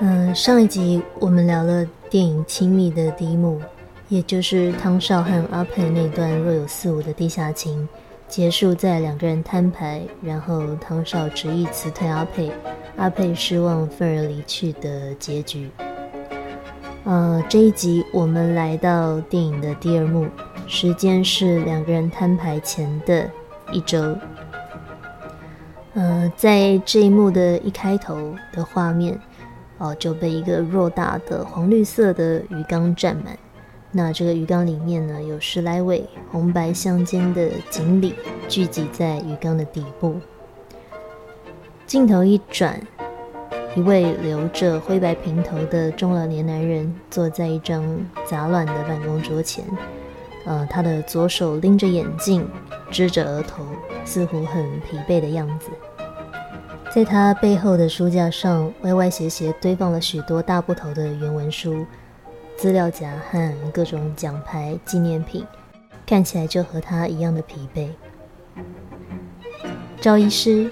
[0.00, 3.58] 嗯，上一集我们聊了电影《亲密》的第一幕，
[4.08, 7.88] 也就是汤少和阿佩那段若有似无的地下情，
[8.28, 12.52] 结束在两个人摊牌，然后汤少执意辞退阿佩，
[12.98, 15.70] 阿佩失望愤而离去的结局。
[17.04, 20.26] 呃，这一集我们来到电影的第二幕，
[20.66, 23.26] 时间是两个人摊牌前的
[23.72, 24.14] 一周。
[25.94, 29.18] 呃，在这一幕的一开头的画面。
[29.78, 33.38] 哦，就被一个偌大的黄绿色的鱼缸占满。
[33.92, 38.14] 那这个鱼缸里面呢，有十来位红白相间的锦鲤
[38.48, 40.20] 聚集在鱼缸的底部。
[41.86, 42.80] 镜头一转，
[43.74, 47.84] 一位留着灰白平头的中老年男人坐在一张
[48.26, 49.64] 杂乱的办公桌前。
[50.44, 52.46] 呃，他的左手拎着眼镜，
[52.90, 53.64] 支着额头，
[54.04, 55.70] 似乎很疲惫的样子。
[56.96, 61.84] 在他背后的书架上，歪歪斜斜堆放了许多大部头的原文书、
[62.56, 65.46] 资料夹和各种奖牌、纪念品，
[66.06, 67.90] 看起来就和他一样的疲惫。
[70.00, 70.70] 赵医师，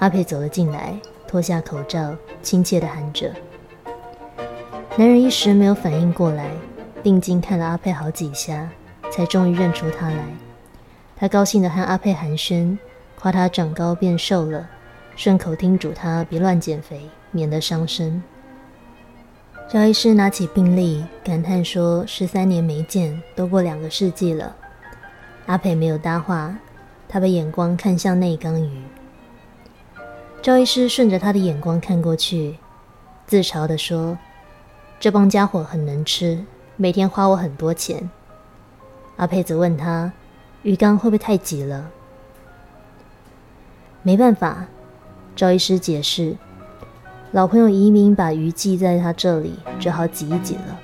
[0.00, 0.94] 阿佩走了进来，
[1.26, 3.32] 脱下口罩，亲切地喊着。
[4.98, 6.50] 男人一时没有反应过来，
[7.02, 8.68] 定睛看了阿佩好几下，
[9.10, 10.26] 才终于认出他来。
[11.16, 12.76] 他高兴地和阿佩寒暄，
[13.18, 14.68] 夸他长高变瘦了。
[15.14, 18.22] 顺口叮嘱他别乱减肥，免得伤身。
[19.70, 24.54] 赵医师拿起病历，感叹说：“十三年没见，都过两个世纪了。”
[25.46, 26.56] 阿培没有搭话，
[27.08, 28.82] 他把眼光看向内缸鱼。
[30.42, 32.56] 赵医师顺着他的眼光看过去，
[33.26, 34.18] 自嘲地说
[34.98, 36.44] ：“这帮家伙很能吃，
[36.76, 38.10] 每天花我很多钱。”
[39.16, 40.12] 阿佩则问他
[40.62, 41.90] ：“鱼缸会不会太挤了？”
[44.02, 44.66] 没办法。
[45.34, 46.36] 赵医师解释
[47.32, 50.78] ：“老朋友移民把鱼寄在他这里，只好挤一挤了。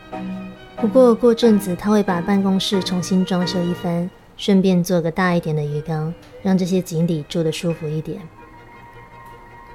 [0.80, 8.20] 不过过阵子他会把办公室重新装修一番，顺便做个大一点的鱼缸，让这些锦鲤住得舒服一点。”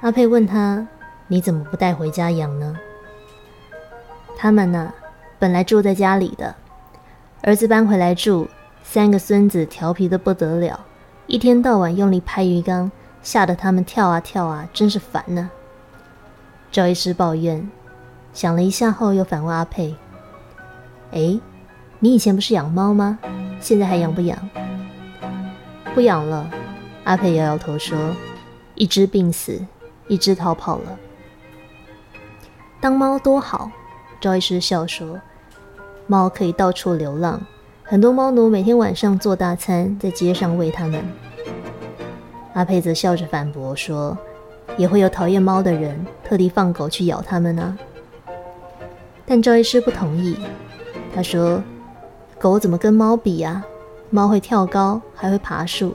[0.02, 0.86] 阿佩问他
[1.28, 2.76] ：“你怎么不带回家养呢？”
[4.36, 4.92] 他们呢，
[5.38, 6.54] 本来住在家里的，
[7.42, 8.48] 儿子搬回来住，
[8.82, 10.84] 三个孙子调皮的不得了，
[11.28, 12.90] 一天到晚用力拍鱼缸。
[13.24, 15.50] 吓得他们跳啊跳啊，真是烦呢。
[16.70, 17.68] 赵医师抱怨，
[18.34, 19.96] 想了一下后又反问阿佩
[21.10, 21.40] ：“哎，
[21.98, 23.18] 你以前不是养猫吗？
[23.60, 24.38] 现在还养不养
[25.94, 26.50] ？”“不养了。”
[27.04, 28.14] 阿佩摇摇头说
[28.76, 29.64] ：“一只病死，
[30.06, 30.98] 一只逃跑了。”
[32.78, 33.70] 当猫多好，
[34.20, 35.18] 赵医师笑说
[36.06, 37.40] ：“猫可以到处流浪，
[37.84, 41.02] 很多猫奴每天晚上做大餐，在街上喂它们。”
[42.54, 44.16] 阿佩则笑着反驳说
[44.78, 47.78] ：“也会有讨厌猫的人特地放狗去咬它们呢。”
[49.26, 50.38] 但赵医师不同意。
[51.14, 51.62] 他说
[52.38, 53.64] ：“狗怎么跟猫比啊？
[54.10, 55.94] 猫会跳高，还会爬树。”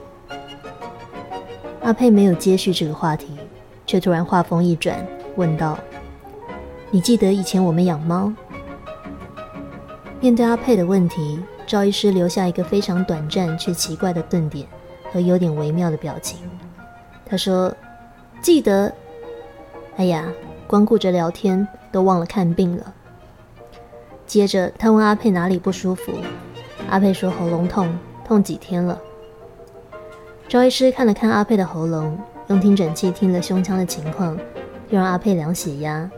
[1.81, 3.37] 阿佩没有接续这个话题，
[3.85, 5.05] 却突然话锋一转，
[5.37, 5.79] 问道
[6.91, 8.31] ：“你记得以前我们养猫？”
[10.19, 14.67] 面对阿佩的问题，赵医师留下一个非常短暂却奇怪的顿点。
[15.11, 16.37] 和有点微妙的表情，
[17.25, 17.73] 他说
[18.41, 18.93] ：“记得，
[19.97, 20.25] 哎呀，
[20.67, 22.93] 光顾着聊天都忘了看病了。”
[24.25, 26.13] 接着他问阿佩哪里不舒服，
[26.89, 28.99] 阿佩说喉咙痛，痛几天了。
[30.47, 32.17] 赵医师看了看阿佩的喉咙，
[32.47, 34.37] 用听诊器听了胸腔的情况，
[34.89, 36.09] 又让阿佩量血压。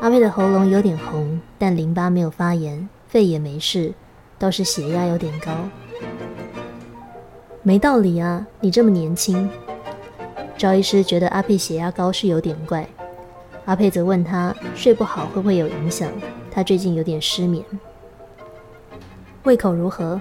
[0.00, 3.92] 阿佩的喉咙有点红，但淋巴没有发炎，肺也没事，
[4.38, 5.52] 倒是血压有点高。
[7.66, 8.46] 没道理啊！
[8.60, 9.48] 你这么年轻，
[10.54, 12.86] 赵医师觉得阿佩血压高是有点怪。
[13.64, 16.10] 阿佩则问他睡不好会不会有影响？
[16.50, 17.64] 他最近有点失眠。
[19.44, 20.20] 胃口如何？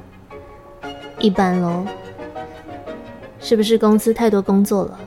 [1.20, 1.86] 一般喽。
[3.42, 5.00] 是不是公司太多工作了？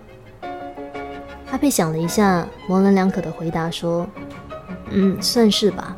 [1.50, 4.06] 阿佩想了一下，模棱两可的回答说
[4.92, 5.96] ：“嗯，算是吧。”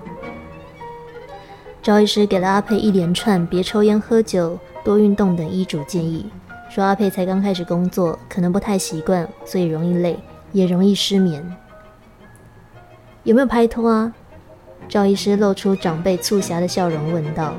[1.82, 4.56] 赵医师给了阿佩一连串别抽烟喝酒。
[4.84, 6.26] 多运动等医嘱建议，
[6.70, 10.18] 说阿佩才刚开始工作，可能不太习惯，所以容易累，
[10.52, 11.44] 也容易失眠。
[13.24, 14.14] 有没有拍拖啊？
[14.88, 17.52] 赵医师露出长辈促狭的笑容问道。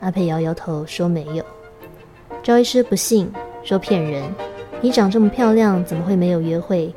[0.00, 1.44] 阿佩摇摇头说没有。
[2.42, 3.30] 赵医师不信，
[3.62, 4.24] 说骗人。
[4.80, 6.92] 你长这么漂亮，怎么会没有约会？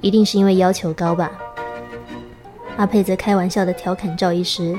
[0.00, 1.30] 一定是因为要求高吧？
[2.76, 4.76] 阿佩则开玩笑的调侃赵医师：“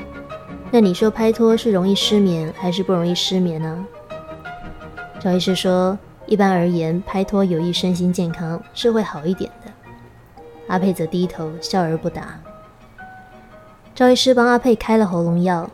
[0.70, 3.86] 那你说拍拖是容易失眠，还是不容易失眠呢？”
[5.24, 5.98] 赵医师说
[6.28, 9.72] ：“一般而言，拍拖有益身心健康，是会好一点的。”
[10.68, 12.38] 阿佩则低头笑而不答。
[13.94, 15.66] 赵医师帮阿佩开了喉咙药，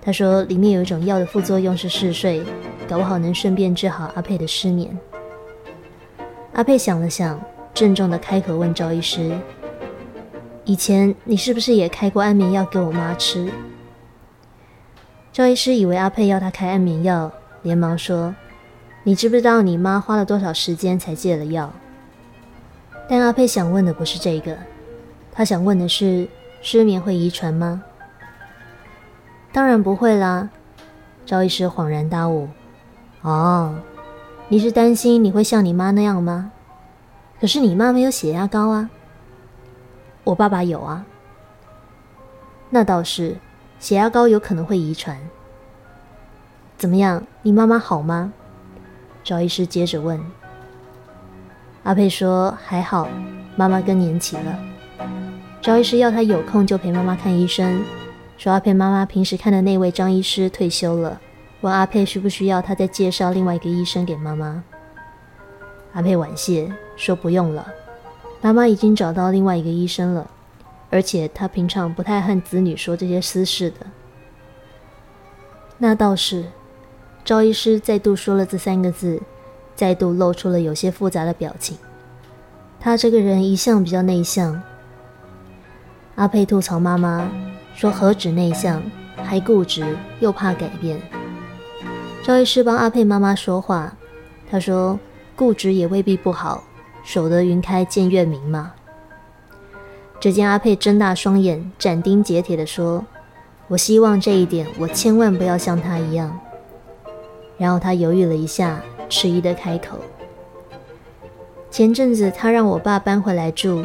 [0.00, 2.44] 他说里面有一种药的副作用是嗜睡，
[2.88, 4.96] 搞不好能顺便治好阿佩的失眠。
[6.52, 7.40] 阿佩想了想，
[7.74, 9.36] 郑重的开口问赵医师
[10.64, 13.50] ：“以前你是不是也开过安眠药给我妈吃？”
[15.34, 18.32] 赵医师以为阿佩要他开安眠药，连忙说
[19.06, 21.72] ：“你知不知道你妈花了多少时间才戒了药？”
[23.08, 24.58] 但阿佩想问的不是这个，
[25.32, 26.28] 他想问的是。
[26.62, 27.84] 失眠会遗传吗？
[29.52, 30.48] 当然不会啦。
[31.24, 32.48] 赵医师恍然大悟
[33.22, 33.76] ：“哦，
[34.48, 36.50] 你是担心你会像你妈那样吗？
[37.40, 38.90] 可是你妈没有血压高啊。
[40.24, 41.06] 我爸爸有啊。
[42.70, 43.36] 那倒是，
[43.78, 45.16] 血压高有可能会遗传。
[46.76, 48.32] 怎么样，你妈妈好吗？”
[49.26, 50.24] 赵医师接着问。
[51.82, 53.08] 阿佩说：“还好，
[53.56, 54.56] 妈妈更年期了。”
[55.60, 57.82] 赵医师要他有空就陪妈妈看医生，
[58.38, 61.20] 说阿佩妈妈平时看的那位张医师退休了，
[61.62, 64.62] 问阿佩需不需要他再介绍另外一个医生给妈妈。
[65.94, 67.66] 阿佩婉谢说不用了，
[68.40, 70.30] 妈妈已经找到另外一个医生了，
[70.88, 73.86] 而且他平常不太和子女说这些私事的。
[75.78, 76.44] 那倒是，
[77.26, 79.20] 赵医师再度说了这三个字，
[79.74, 81.76] 再度露出了有些复杂的表情。
[82.78, 84.62] 他这个人一向比较内向。
[86.14, 87.28] 阿佩吐槽妈妈
[87.74, 88.80] 说：“何止内向，
[89.24, 91.02] 还固执，又怕改变。”
[92.22, 93.92] 赵医师帮阿佩妈妈说话，
[94.48, 94.96] 他说
[95.34, 96.62] ：“固执也未必不好，
[97.02, 98.72] 守得云开见月明嘛。”
[100.20, 103.04] 只见阿佩睁大双眼，斩钉截铁地说
[103.66, 106.38] ：“我希望这一点，我千万不要像他一样。”
[107.58, 109.98] 然后他犹豫了一下，迟疑地开口
[111.70, 113.82] ：“前阵子他让我爸搬回来住。”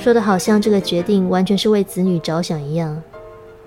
[0.00, 3.00] 说的好像这个决定完全是为子女着想一样，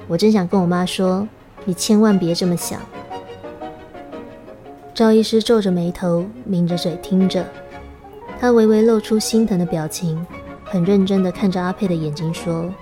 [0.08, 1.26] 我真想跟我妈说，
[1.66, 2.82] 你千万别这么想。
[4.94, 7.46] 赵医师皱着眉头，抿着嘴听着，
[8.40, 10.26] 他微微露出心疼的表情，
[10.64, 12.74] 很认真地看着阿佩的眼睛说：“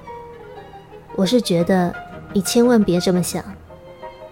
[1.16, 1.94] 我是觉得
[2.32, 3.44] 你千万别这么想，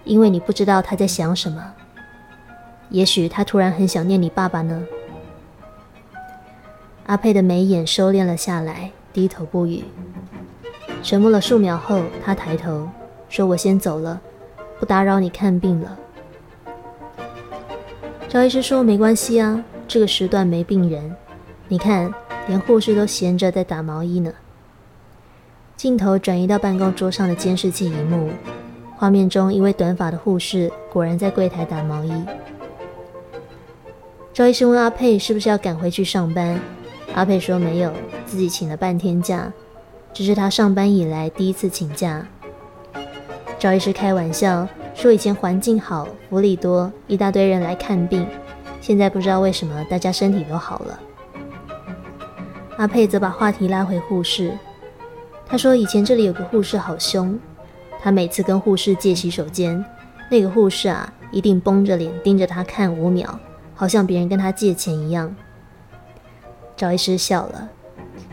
[0.05, 1.61] 因为你不知道他在想什么，
[2.91, 4.83] 也许他突然很想念你爸爸呢。”
[7.07, 8.91] 阿佩的眉眼收敛了下来。
[9.13, 9.83] 低头不语，
[11.03, 12.87] 沉默了数秒后，他抬头
[13.27, 14.21] 说：“我先走了，
[14.79, 15.99] 不打扰你看病了。”
[18.29, 21.13] 赵医师说：“没关系啊，这个时段没病人。
[21.67, 22.09] 你看，
[22.47, 24.31] 连护士都闲着在打毛衣呢。”
[25.75, 28.29] 镜头转移到办公桌上的监视器荧幕，
[28.95, 32.13] 画面中一位短发的护士果然在柜台打毛衣。
[34.33, 36.57] 赵医生问阿佩：“是不是要赶回去上班？”
[37.13, 37.91] 阿佩说：“没有，
[38.25, 39.51] 自己请了半天假，
[40.13, 42.25] 这是他上班以来第一次请假。”
[43.59, 48.25] 赵医师开玩笑说：“以前环境好，福利多，一大堆人来看病，
[48.79, 50.99] 现在不知道为什么大家身体都好了。”
[52.77, 54.57] 阿佩则把话题拉回护士，
[55.45, 57.37] 他说：“以前这里有个护士好凶，
[58.01, 59.83] 他每次跟护士借洗手间，
[60.29, 63.37] 那个护士啊，一定绷着脸盯着他看五秒，
[63.81, 65.35] 好像别人跟他借钱一样。”
[66.77, 67.67] 赵医师笑了，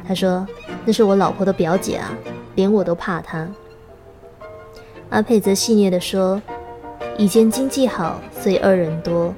[0.06, 0.46] 他说
[0.84, 2.10] ：“那是我老婆的表姐啊，
[2.54, 3.48] 连我都怕她。”
[5.08, 6.42] 阿佩则戏谑地说
[7.16, 9.34] ：“以前经济好，所以二人多。”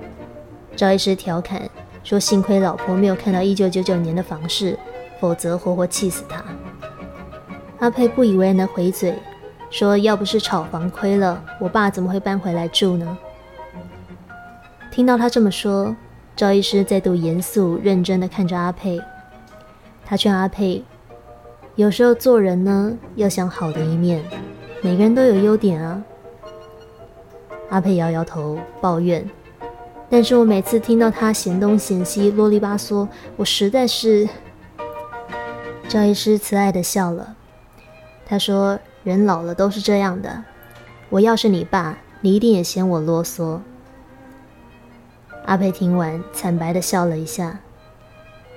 [0.74, 1.62] 赵医师调侃
[2.02, 4.76] 说：“幸亏老婆没有看到一九九九年的房市，
[5.20, 6.42] 否则活活气死他。”
[7.78, 9.14] 阿佩不以为然地回嘴
[9.70, 13.16] 说：“要不是炒房亏了，我爸怎么会搬回来住呢？”
[14.90, 15.94] 听到他这么说。
[16.36, 18.98] 赵医师再度严肃认真地看着阿佩，
[20.06, 20.82] 他劝阿佩
[21.76, 24.24] ：“有时候做人呢，要想好的一面，
[24.80, 26.02] 每个人都有优点啊。”
[27.68, 29.28] 阿佩摇摇头，抱怨
[30.08, 33.06] ：“但是我每次听到他嫌东嫌西、啰里吧嗦，
[33.36, 34.26] 我实在是……”
[35.86, 37.36] 赵医师慈爱地笑了，
[38.24, 40.42] 他说：“人老了都是这样的，
[41.10, 43.60] 我要是你爸，你一定也嫌我啰嗦。”
[45.46, 47.60] 阿佩听完，惨白地笑了一下。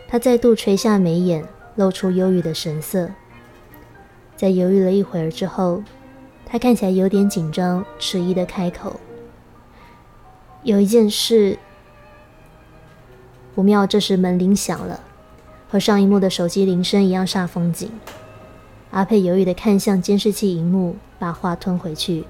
[0.08, 1.44] 他再度垂下眉眼，
[1.76, 3.10] 露出忧郁的神色。
[4.36, 5.82] 在犹豫了一会儿之后，
[6.46, 9.00] 他看起来有点紧张，迟疑地开口
[10.62, 11.58] ：“有一件事。”
[13.56, 15.00] 不妙，这时门铃响了，
[15.70, 17.90] 和上一幕的手机铃声一样煞风景。
[18.92, 22.26] 阿佩犹豫地看向监视器荧幕，把话吞回去，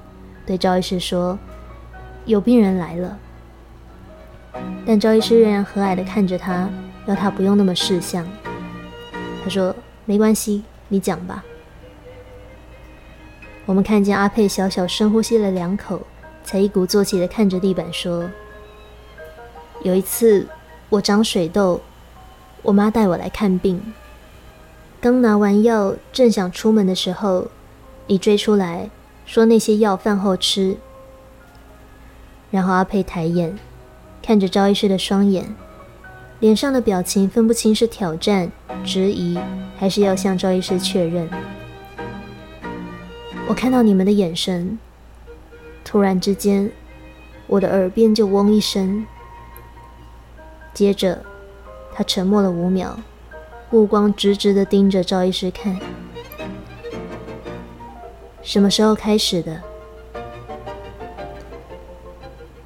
[0.45, 1.37] 对赵医师说
[2.25, 3.19] ：“有病人来了。”
[4.85, 6.69] 但赵医师仍然和蔼地看着他，
[7.05, 8.25] 要他不用那么识相。
[9.43, 11.43] 他说：“没关系，你讲吧。”
[13.65, 16.01] 我们看见阿佩小小深呼吸了两口，
[16.43, 18.29] 才一鼓作气的看着地板说
[19.83, 20.47] ：“有一次
[20.89, 21.79] 我长水痘，
[22.61, 23.93] 我妈带我来看病，
[24.99, 27.47] 刚拿完药，正想出门的时候，
[28.07, 28.89] 你追出来
[29.25, 30.77] 说那些药饭后吃。”
[32.51, 33.57] 然后阿佩抬眼
[34.23, 35.53] 看着赵医师的双眼，
[36.39, 38.49] 脸上的表情分不清是挑战、
[38.85, 39.37] 质疑，
[39.77, 41.29] 还是要向赵医师确认。
[43.49, 44.79] 我看到你们的眼神，
[45.83, 46.71] 突然之间，
[47.47, 49.05] 我的耳边就嗡一声。
[50.73, 51.21] 接着，
[51.93, 52.97] 他沉默了五秒，
[53.69, 55.77] 目光直直的盯着赵医师看。
[58.41, 59.61] 什么时候开始的？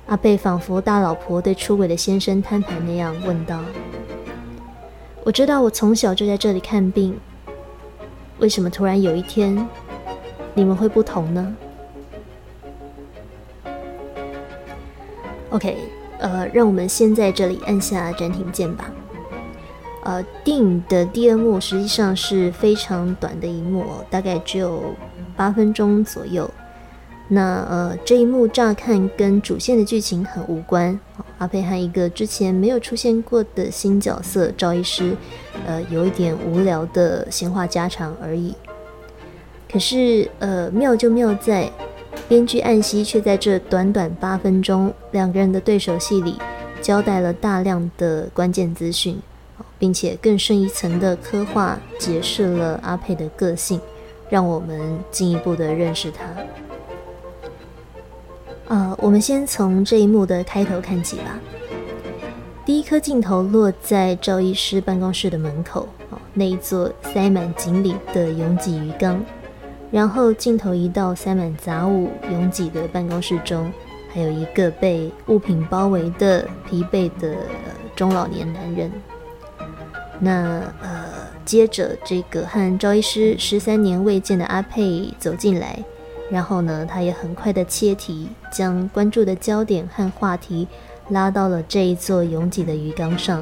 [0.08, 3.60] 阿贝仿佛大老婆对出轨的先生摊牌那样问道
[5.26, 7.20] ：“我知道我从小就在这里看病，
[8.40, 9.68] 为什么突然有一天
[10.54, 11.56] 你们会不同呢
[15.50, 15.78] ？”OK，
[16.20, 18.90] 呃，让我们先在这里按下暂停键吧。
[20.04, 24.96] 呃，电影的第二幕实际上是非常短的一幕，大概只有
[25.36, 26.50] 八分钟左右。
[27.30, 30.98] 那呃，这一幕乍看跟主线的剧情很无关。
[31.40, 35.16] 阿佩和一个之前没有出现过的新角色赵医师，
[35.66, 38.56] 呃，有一点无聊的闲话家常而已。
[39.72, 41.70] 可是呃，妙就妙在，
[42.30, 46.40] 编剧暗希却在这短短八分钟两个人的对手戏里，
[46.82, 49.20] 交代了大量的关键资讯，
[49.78, 53.80] 并且更深一层的刻画解释了阿佩的个性，
[54.30, 56.24] 让我们进一步的认识他。
[58.68, 61.40] 呃，我们先从这一幕的开头看起吧。
[62.66, 69.24] 第一颗镜头落在赵医师办公室的门口，哦，那一座塞满锦鲤的拥挤鱼缸。
[69.90, 73.72] 然后镜头移到塞满杂物、拥挤的办公室中，
[74.14, 77.38] 还有一个被物品包围的疲惫的
[77.96, 78.92] 中老年男人。
[80.20, 81.06] 那呃，
[81.46, 85.82] 接着这个和赵医师十三年未见的阿佩走进来。
[86.30, 90.68] 然后呢，他也很快的切题，将关注的焦点和话题
[91.10, 93.42] 拉到了这一座拥挤的鱼缸上，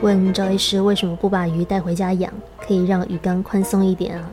[0.00, 4.30] 问赵医师为什么不把鱼带回家养，可以让鱼缸宽松一点啊？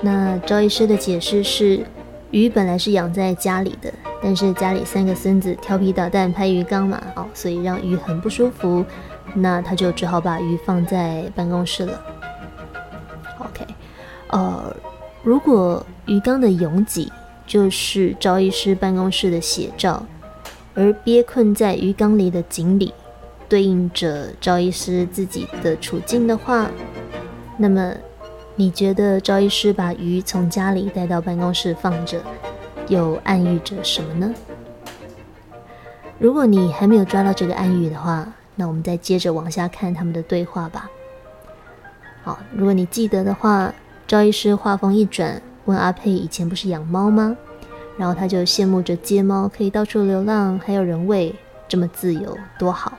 [0.00, 1.84] 那赵医师的解释是，
[2.30, 8.82] 鱼本来是养在家里的，但是家里三个孙子调皮捣蛋拍鱼缸嘛，哦，所以让鱼很不舒服，
[9.34, 12.00] 那他就只好把鱼放在办公室了。
[13.40, 13.66] OK，
[14.28, 14.74] 呃。
[15.22, 17.10] 如果鱼缸的拥挤
[17.46, 20.04] 就是赵医师办公室的写照，
[20.74, 22.92] 而憋困在鱼缸里的锦鲤
[23.48, 26.70] 对应着赵医师自己的处境的话，
[27.56, 27.94] 那么
[28.56, 32.20] 你觉得赵医师把鱼从家里带到办公室放着，
[32.88, 34.34] 又暗喻着什么呢？
[36.18, 40.90] 如果你还没有抓到这个暗喻的话，那我们再接着往下看他们的对话吧。
[42.22, 43.72] 好，如果你记得的话。
[44.06, 47.36] 赵医师话锋一转，问阿佩：“以前不是养猫吗？”
[47.96, 51.34] 然后他就羡慕着街猫可以到处流浪，还有人喂，
[51.68, 52.98] 这么自由，多好。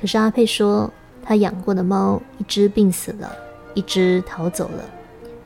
[0.00, 0.90] 可是阿佩说，
[1.22, 3.34] 他养过的猫一只病死了，
[3.74, 4.84] 一只逃走了，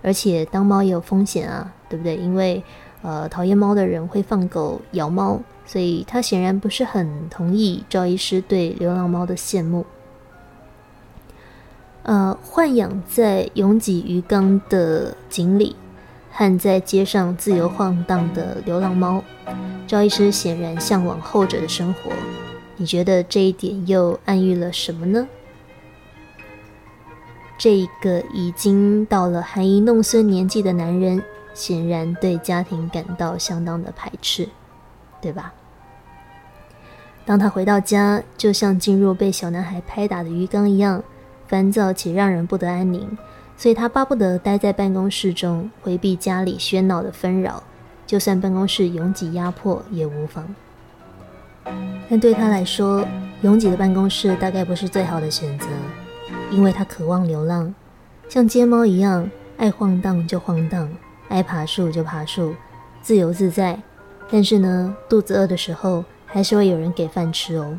[0.03, 2.17] 而且当猫也有风险啊，对不对？
[2.17, 2.63] 因为
[3.03, 9.87] 呃，讨厌猫的人会放狗咬猫，所以他显然不是很同意赵医师对流浪猫的羡慕。
[12.03, 15.77] 呃，豢养在拥挤鱼缸的锦鲤，
[16.37, 19.25] 和在街上自由晃荡的流浪猫，
[19.87, 22.13] 赵医师显然向往后者的生活。
[22.77, 25.27] 你觉得这一点又暗喻了什么呢？
[27.57, 31.23] 这个已经到了含饴弄孙年纪的男人，
[31.55, 34.47] 显然对家庭感到相当的排斥，
[35.23, 35.55] 对吧？
[37.25, 41.03] 当他回到家，就像进入被小男孩拍打的鱼缸一样。
[41.49, 43.17] 烦躁且让人不得安宁，
[43.57, 47.63] 所以他巴不得待在办公室中，回避家里喧闹的纷扰。
[48.07, 50.47] 就算办公室拥挤压迫也无妨。
[52.09, 53.05] 但对他来说，
[53.43, 55.67] 拥挤的办公室大概不是最好的选择，
[56.51, 57.75] 因为他渴望流浪，
[58.29, 60.89] 像街猫一样，爱晃荡就晃荡，
[61.29, 62.55] 爱爬树就爬树，
[63.03, 63.81] 自由自在。
[64.31, 67.77] 但是呢，肚子饿的时候，还是会有人给饭吃哦。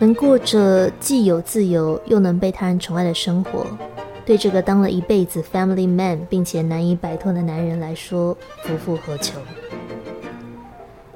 [0.00, 3.66] 能过着既有自由又能被他人宠爱的生活，
[4.24, 9.38] 对这个当了一辈子 family man 并且难以摆脱的男人来说，夫复何求？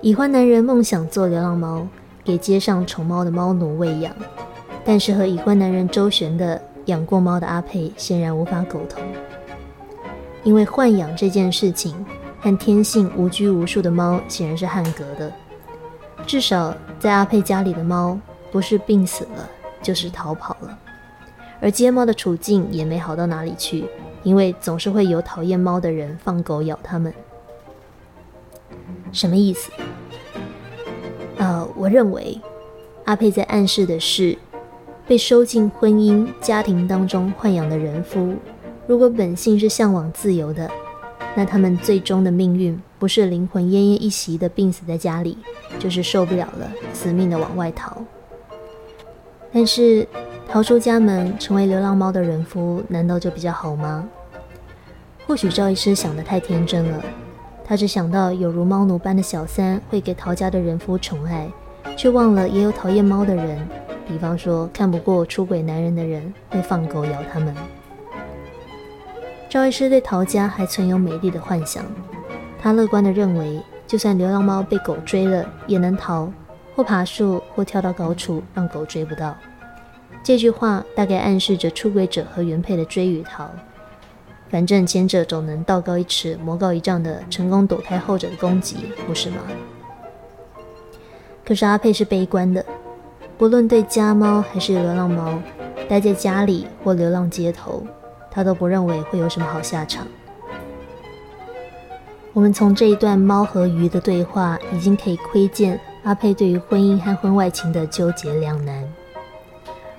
[0.03, 1.89] 已婚男人梦想做流浪猫，
[2.23, 4.15] 给街上宠猫的猫奴喂养，
[4.85, 9.03] 但是和已婚男人周旋的养过猫的阿佩显然无法苟同。
[10.43, 12.05] 因为豢养这件事情
[12.39, 15.33] 和天性无拘无束的猫显然是汉格的。
[16.27, 18.19] 至少在阿佩家里的猫，
[18.55, 19.51] 不是病死了，
[19.83, 20.79] 就是逃跑了。
[21.61, 23.85] 而街猫的处境也没好到哪里去，
[24.23, 27.13] 因为总是会有讨厌猫的人放狗咬它们。
[29.11, 29.73] 什么意思？
[31.37, 32.41] 呃，我认为
[33.07, 34.39] 阿佩在暗示的是，
[35.09, 38.37] 被收进婚姻家庭当中豢养的人夫，
[38.87, 40.71] 如果本性是向往自由的，
[41.35, 45.39] 那他们最终的命运不是灵魂奄奄一息的病死在家里，
[45.81, 48.01] 就是受不了了，死命的往外逃。
[49.55, 50.05] 但是
[50.49, 54.05] 逃出家门成为流浪猫的人夫，难道就比较好吗？
[55.29, 57.01] 或许赵医师想的太天真了。
[57.65, 61.49] 他只想到有如猫奴般的小三会给逃家的人夫宠爱，
[61.97, 63.67] 却忘了也有讨厌猫的人，
[64.09, 67.55] 比方说看不过出轨男人的人会放狗咬他们。
[69.49, 71.85] 赵医师对逃家还存有美丽的幻想，
[72.61, 76.29] 他乐观地认为，就算流浪猫被狗追了，也能逃，
[76.75, 79.37] 或爬树，或跳到高处，让狗追不到。
[80.23, 83.51] 这句话大概暗示着出轨者和原配的追与逃。
[84.51, 88.77] 反正前者总能道高一尺，魔高一丈的成功躲开后者的攻击，
[89.07, 89.39] 不是吗？
[91.45, 92.65] 可是阿佩是悲观的，
[93.37, 95.39] 不论对家猫还是流浪猫，
[95.89, 97.85] 待在家里或流浪街头，
[98.31, 100.07] 他都不认为会有什么好下场。
[102.33, 108.85] 我们从这一段猫和鱼的对话，已经可以窥见阿佩对于婚姻和婚外情的纠结两难。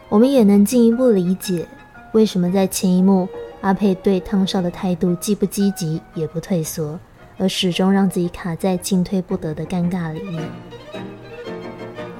[0.08, 1.68] 我们也能进一步理解，
[2.14, 3.28] 为什么在前一幕。
[3.62, 7.00] 阿佩对汤少的态度既不积极也不退缩，
[7.40, 10.44] 而始终让自己卡在进退不得的尴尬里面。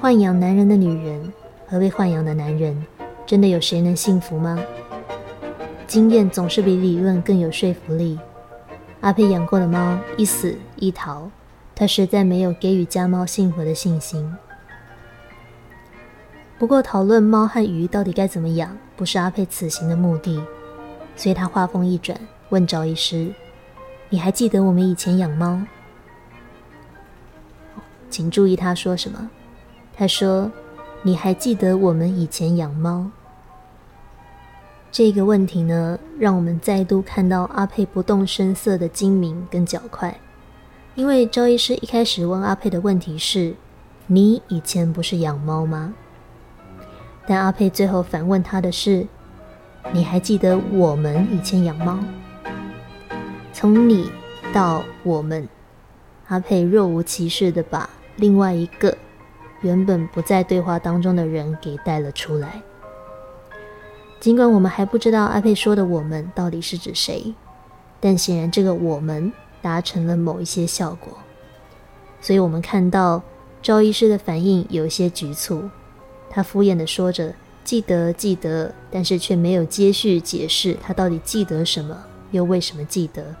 [0.02, 1.32] 豢养男人的女人
[1.68, 2.84] 和被豢养的男人，
[3.24, 4.58] 真的有谁能幸福吗？
[5.86, 8.18] 经验总是比理论更有说服力。
[9.02, 11.30] 阿佩养过的猫一死一逃，
[11.76, 14.34] 他实在没有给予家猫幸福的信心。
[16.58, 20.42] 不过，讨论猫和鱼到底该怎么养，不是阿佩此行的目的。
[21.14, 23.30] 所以他话锋一转，问赵医师
[24.08, 25.60] ：“你还记得我们以前养猫？”
[28.08, 29.30] 请注意他说什么。
[29.94, 30.50] 他说
[31.02, 33.10] ：“你还记得我们以前养猫？”
[34.90, 40.18] 这个问题呢，让我们再度看到阿佩不动声色的精明跟狡快。
[40.96, 43.54] 因为赵医师一开始问阿佩的问题是
[44.08, 45.94] ：“你以前不是养猫吗？”
[47.28, 49.06] 但阿佩最后反问他的是。
[49.92, 51.96] 你还记得我们以前养猫？
[53.52, 54.10] 从你
[54.52, 55.48] 到我们，
[56.26, 58.98] 阿佩若无其事的把另外一个
[59.60, 62.60] 原本不在对话当中的人给带了出来。
[64.18, 67.32] 尽管我们还不知道阿佩说的“我们”到底是指谁，
[68.00, 71.12] 但显然这个“我们”达成了某一些效果。
[72.20, 73.22] 所以我们看到
[73.62, 75.68] 赵医师的反应有些局促，
[76.30, 77.32] 他敷衍的说着。
[77.64, 83.34] 记得记得，但是却没有接续解释他到底记得什么，又为什么记得，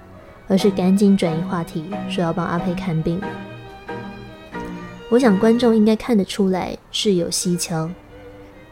[0.48, 3.20] 而是赶紧转移话题，说要帮阿佩看病。
[5.08, 7.88] 我想观众应该看得出来是有蹊跷，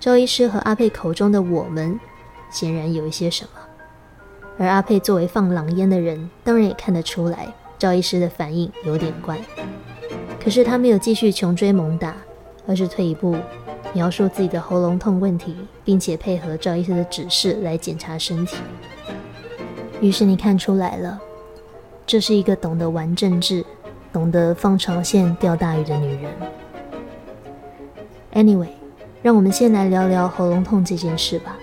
[0.01, 2.01] 赵医师和阿佩口中的我们，
[2.51, 3.64] 显然有一些什么。
[4.59, 9.39] 而阿佩作为放狼烟的人，当然也看得出来赵医师的反应有点怪。
[10.43, 12.15] 可是他没有继续穷追猛打，
[12.67, 13.37] 而是退一步。
[13.93, 18.57] 描述自己的喉咙痛问题，并且配合赵医生的指示来检查身体。
[20.01, 21.21] 于是你看出来了，
[22.05, 23.65] 这是一个懂得玩政治、
[24.13, 26.33] 懂得放长线钓大鱼的女人。
[28.33, 28.71] Anyway，
[29.23, 31.57] 让我们先来聊聊喉咙痛这件事吧。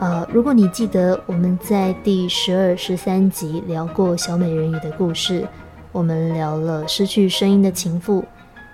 [0.00, 5.46] 呃，如果你记得我们在第十二、十三集聊过小美人鱼的故事，
[5.92, 8.24] 我们聊了失去声音的情妇。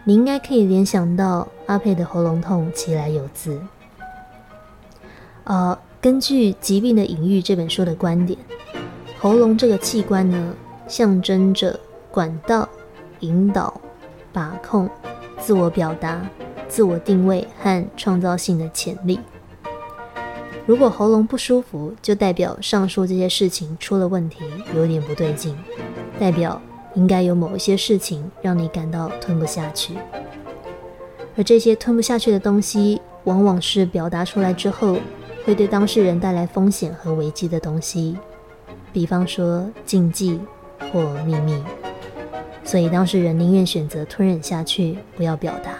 [0.05, 3.61] 你应该可以联想到阿佩的喉咙痛，其来有自。
[5.43, 8.39] 呃，根据《疾病的隐喻》这本书的观点，
[9.19, 10.55] 喉咙这个器官呢，
[10.87, 11.77] 象征着
[12.09, 12.69] 管道、
[13.19, 13.81] 引导、
[14.33, 14.89] 把控、
[15.41, 16.25] 自我表达、
[16.69, 19.19] 自我定位和创造性的潜力。
[20.67, 25.57] 如果喉咙不舒服，就代表上述这些事情出了问题，有点不对劲，
[26.19, 26.61] 代表。
[26.97, 29.93] 应该有某一些事情让你感到吞不下去，
[31.37, 34.97] 而这些吞不下去的东西，往往是表达出来之后
[35.45, 38.17] 会对当事人带来风险和危机的东西，
[38.95, 40.41] 比方说禁忌
[40.91, 41.63] 或秘密，
[42.65, 45.75] 所以当事人宁愿选择吞忍下去，不要表达。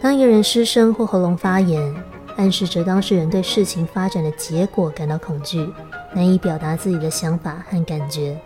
[0.00, 1.92] 当一个人失声或喉咙发炎，
[2.38, 5.68] 暗示着当事人对事情发展的结果感到恐惧，
[6.14, 8.38] 难以表达自己的想法和感觉，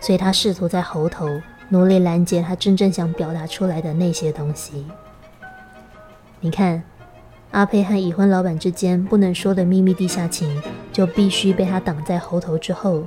[0.00, 4.84] 所以他试图在喉头努力拦截他真正想表达出来的那些东西。
[6.40, 6.82] 你看，
[7.52, 10.60] 阿佩和已婚老板之间不能说的秘密地下情，
[10.92, 13.04] 就必须被他挡在喉头之后，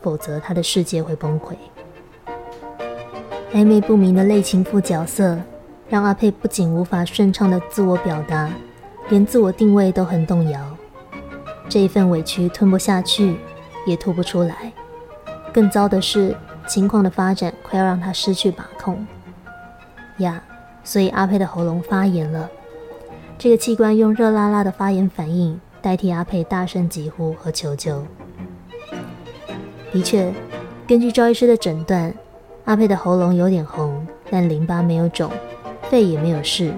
[0.00, 1.54] 否则他的世界会崩溃。
[3.52, 5.38] 暧昧不明的类情妇角色，
[5.90, 8.50] 让阿佩不仅无法顺畅的自我表达，
[9.08, 10.60] 连自我定位都很动摇。
[11.68, 13.36] 这一份委屈吞不下去，
[13.86, 14.72] 也吐不出来。
[15.52, 19.04] 更糟的是，情况的发展快要让他失去把控。
[20.18, 20.42] 呀，
[20.84, 22.48] 所以阿佩的喉咙发炎了。
[23.38, 28.02] 这个器官用热辣辣的发炎反应代替阿佩大声疾呼和求救。
[29.92, 30.32] 的确，
[30.86, 32.12] 根据赵医师的诊断，
[32.64, 35.30] 阿佩的喉咙有点红，但淋巴没有肿，
[35.90, 36.72] 肺也没有事，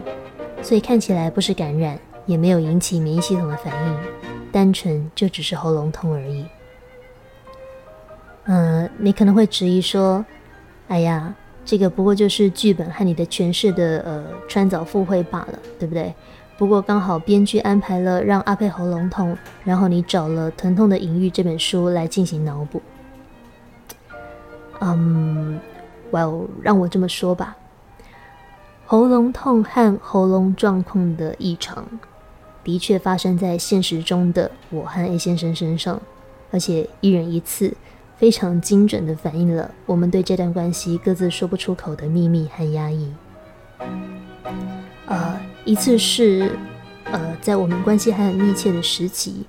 [0.63, 3.99] 所以看起来不是感染，也没有引起免疫系统的反应。
[4.53, 6.47] 单纯就只是喉咙痛而已。
[8.45, 10.25] 嗯，你可能会质疑说
[10.89, 11.35] ：“哎呀，
[11.67, 16.15] 这个不过就是剧本和你的诠释的呃穿凿附会罢了，对不对？
[16.57, 22.81] 不过刚好编剧安排了让阿佩喉咙痛，然后你找了《疼痛的隐喻》这本书来进行脑补。”
[24.81, 25.61] 嗯
[26.13, 27.55] 哇哦让我这么说吧，
[28.87, 31.87] 喉咙痛和喉咙状况的异常。
[32.69, 35.99] 的确发生在现实中的我和 A 先生身上，
[36.51, 37.75] 而且一人一次，
[38.19, 43.11] 非常精准地反映了我们对这段关系各自说不出口的秘密和压抑。
[45.07, 46.53] 呃，一次是，
[47.05, 49.47] 呃，在我们关系还很密切的时期，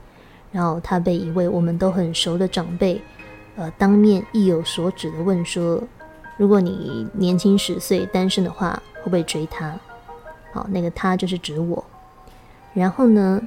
[0.53, 3.01] 然后他被一位我们都很熟的长辈，
[3.57, 5.83] 呃，当面意有所指的问说
[6.39, 9.77] ：“如果你年轻十岁单身的话，会不会追他？”
[10.55, 11.83] 好，那个他就是指我。
[12.73, 13.41] 然后呢，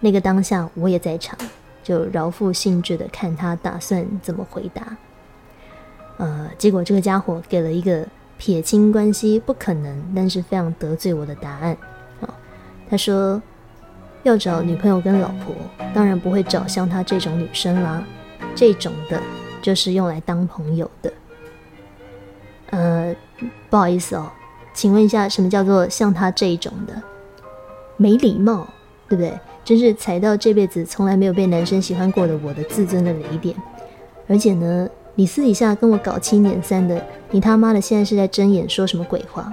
[0.00, 1.38] 那个当下我也在场，
[1.82, 4.96] 就饶富兴致的看他打算怎么回答。
[6.18, 8.06] 呃，结果这个家伙给了一个
[8.38, 11.76] 撇清关系不可能，但是非常得罪我的答案。
[12.20, 12.34] 啊，
[12.88, 13.40] 他说
[14.22, 15.54] 要找女朋友跟老婆，
[15.94, 18.04] 当然不会找像他这种女生啦，
[18.54, 19.20] 这种的
[19.62, 21.12] 就是用来当朋友的。
[22.70, 23.16] 呃，
[23.68, 24.30] 不好意思哦，
[24.72, 27.02] 请问一下，什么叫做像他这一种的？
[28.00, 28.66] 没礼貌，
[29.10, 29.38] 对不对？
[29.62, 33.54] 真是踩到这辈子从来没有被男生喜欢过的我的自尊的雷点。
[34.26, 39.52] 而且呢，你私底下跟我搞七捻三的，你他妈的现在是在睁眼说什么鬼话？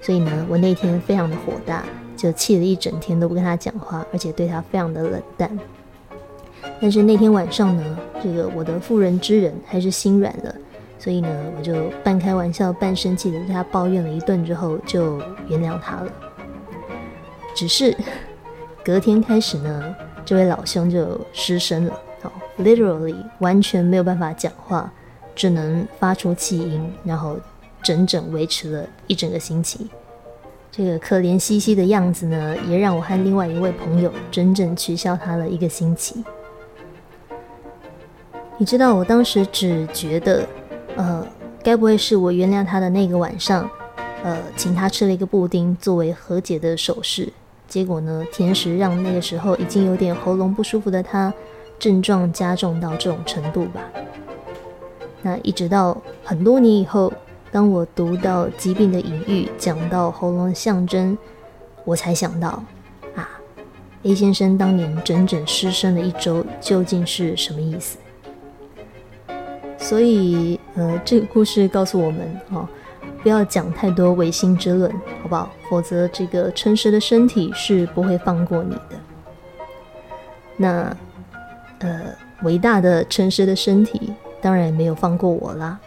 [0.00, 1.84] 所以呢，我那天非常的火大，
[2.16, 5.56] 就气了一整天都不跟他讲话，而且对他非常的冷淡。
[6.80, 10.52] 但是那天晚上呢，这个我的妇人之仁还是心软了，
[10.98, 16.12] 所以呢，我就半开玩笑半生气的对他抱怨了一顿之后，就原谅他了。
[17.54, 17.96] 只是
[18.84, 24.92] 隔天开始呢，这位老兄就失声了，好，literally 完全没有办法讲话，
[25.34, 27.38] 只能发出气音，然后
[27.82, 29.88] 整整维持了一整个星期。
[30.72, 36.24] 这个可怜兮兮的样子呢，也让我和另外一位朋友整整取笑他了一个星期。
[38.58, 40.44] 你知道，我当时只觉得，
[40.96, 41.24] 呃，
[41.62, 43.70] 该不会是我原谅他的那个晚上，
[44.24, 47.32] 呃，请他吃了一个布丁作为和解的手势。
[47.74, 48.24] 结果呢？
[48.30, 51.34] 甜食让那个时候已经有点喉咙不舒服的他，
[51.76, 53.80] 症状加重到这种程度吧。
[55.22, 57.12] 那一直到很多年以后，
[57.50, 61.18] 当我读到疾病的隐喻，讲到喉咙的象征，
[61.84, 62.62] 我才想到
[63.16, 63.28] 啊
[64.04, 67.98] ，A 先生当年整整失声了一周，究竟是什么意思？
[69.78, 72.68] 所以，呃，这个故事告诉我们哦。
[73.24, 75.50] 不要讲太多违心之论，好不好？
[75.70, 79.00] 否则，这个诚实的身体是不会放过你的。
[80.58, 80.96] 那，
[81.78, 85.80] 呃，伟大的诚实的身体当然也没有放过我啦。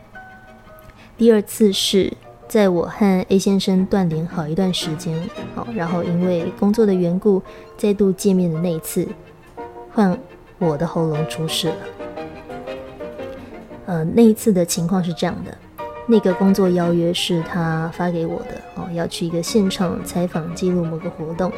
[1.16, 2.12] 第二次是
[2.48, 5.16] 在我和 A 先生断联好一段时间，
[5.54, 7.40] 好，然后因为工作的缘故
[7.78, 9.08] 再度见面的那一次，
[9.94, 10.18] 换
[10.58, 11.76] 我的喉咙出事了。
[13.86, 15.56] 呃，那一次的情况是这样的。
[16.10, 21.52] 那个工作邀约是他发给我的哦，要去一个现场采访记录某个活动，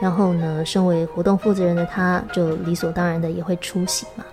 [0.00, 4.24] 然后呢，身为活动负责人的他，就理所当然的也会出席嘛。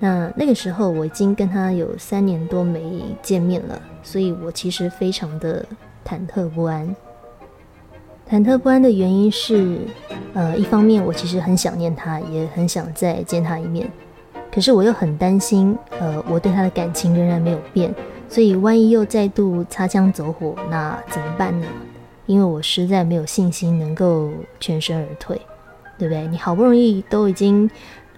[0.00, 5.64] 那那个时候我已经跟他有三年多没见面了，所以我其实非常的
[6.04, 6.94] 忐忑不安。
[8.28, 9.78] 忐忑不安的原因是，
[10.32, 13.88] 呃，一方面我其实很想念他，也很想再见他一面，
[14.52, 17.94] 可是我又很担心，呃，我对他的感情仍然没有变。
[18.28, 21.66] 所以，万一又再度擦枪走火，那怎么办呢？
[22.26, 25.40] 因为我实在没有信心能够全身而退，
[25.98, 26.26] 对不对？
[26.28, 27.70] 你好不容易都已经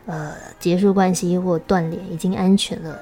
[0.06, 2.98] 呃结束关系或断联已经安全了，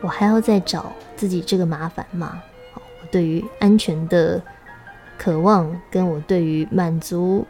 [0.00, 2.40] 我还要再找自己这个麻烦吗？
[2.74, 4.40] 我对于安全的
[5.18, 7.44] 渴望，跟我对于满足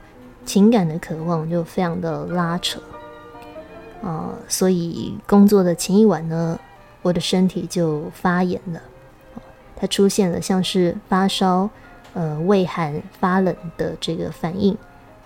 [0.45, 2.81] 情感的渴望就非常的拉扯
[4.03, 6.59] 啊，所以工作的前一晚呢，
[7.03, 8.81] 我的身体就发炎了，
[9.77, 11.69] 它出现了像是发烧、
[12.13, 14.77] 呃畏寒、发冷的这个反应。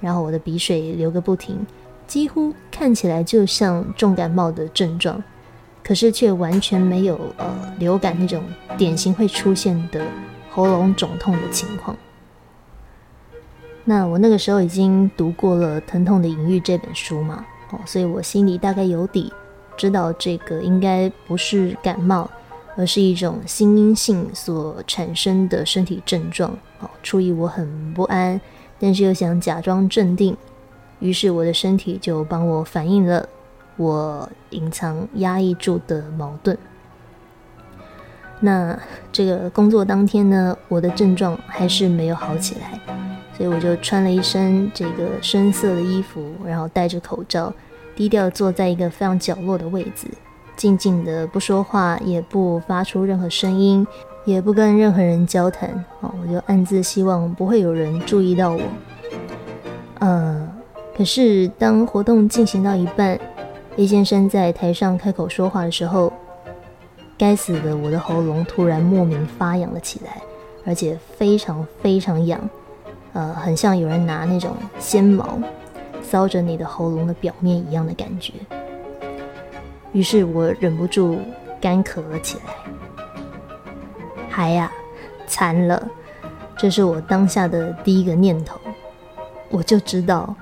[0.00, 1.66] 然后我的鼻水流个不停，
[2.06, 5.20] 几乎看起来就像重感冒的症状，
[5.82, 8.42] 可是却完全没有呃流感那种
[8.76, 10.04] 典型会出现的
[10.50, 11.96] 喉咙肿痛的情况。
[13.84, 19.32] 那我那个时候已经读过了《疼痛的隐喻》这本书嘛，哦，所以我心里大概有底，
[19.76, 22.30] 知道这个应该不是感冒，
[22.78, 26.56] 而是一种心因性所产生的身体症状。
[26.78, 28.40] 哦，出于我很不安。
[28.78, 30.36] 但是又想假装镇定，
[31.00, 33.28] 于是我的身体就帮我反映了
[33.76, 36.56] 我隐藏压抑住的矛盾。
[38.38, 38.78] 那
[39.10, 42.78] 这个工作当天呢，我的症状还是没有好起来，
[43.36, 47.52] 所以我就穿了一身这个深色的衣服，然后戴着口罩，
[47.96, 50.06] 低调坐在一个非常角落的位置，
[50.58, 53.86] 静静的不说话，也不发出任何声音。
[54.24, 55.70] 也不跟任何人交谈
[56.02, 58.60] 哦，我就暗自希望不会有人注意到我。
[60.00, 60.46] 呃，
[60.94, 63.18] 可是当活动进行到一半
[63.78, 66.12] ，A 先生在台上开口说话的时候，
[67.16, 70.20] 该死的，我的喉咙突然莫名发痒了起来，
[70.66, 72.38] 而且非常非常痒，
[73.14, 75.38] 呃，很像有人拿那种纤毛
[76.06, 78.34] 搔着你的喉咙的表面一样的感觉。
[79.92, 81.18] 于是我忍不住
[81.60, 82.54] 干咳了起来。
[84.28, 84.70] 还呀，
[85.26, 85.88] 惨了！
[86.56, 88.58] 这是我当下的第一个念头。
[89.50, 90.34] 我就知道，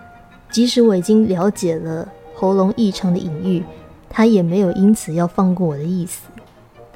[0.50, 3.64] 即使我已经了解了喉咙异常的隐喻，
[4.10, 6.22] 他也没有因此要放过我的意思。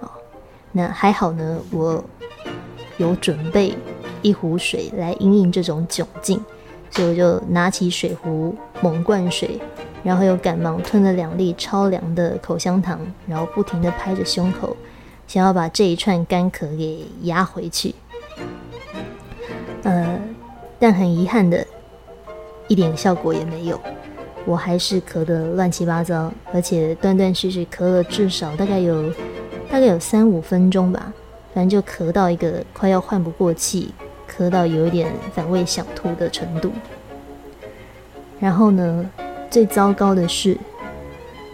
[0.00, 0.08] 哦，
[0.72, 2.04] 那还好呢，我
[2.98, 3.74] 有准备
[4.22, 6.42] 一壶水来应应这种窘境，
[6.90, 9.60] 所以我就拿起水壶猛灌水，
[10.02, 14.76] 然后又赶忙吞了两粒超凉的口香糖，然后不停的拍着胸口。
[15.26, 17.94] 想要把这一串干咳给压回去，
[19.84, 20.18] 呃，
[20.78, 21.64] 但很遗憾的，
[22.66, 23.80] 一点效果也没有。
[24.44, 29.08] 我还是咳得乱七八糟，而且断断续续咳了至少大概有
[29.70, 31.12] 大概有三五分钟吧，
[31.54, 33.94] 反正就咳到一个快要换不过气，
[34.28, 36.72] 咳到有一点反胃想吐的程度。
[38.40, 39.08] 然后呢，
[39.50, 40.56] 最糟糕的是。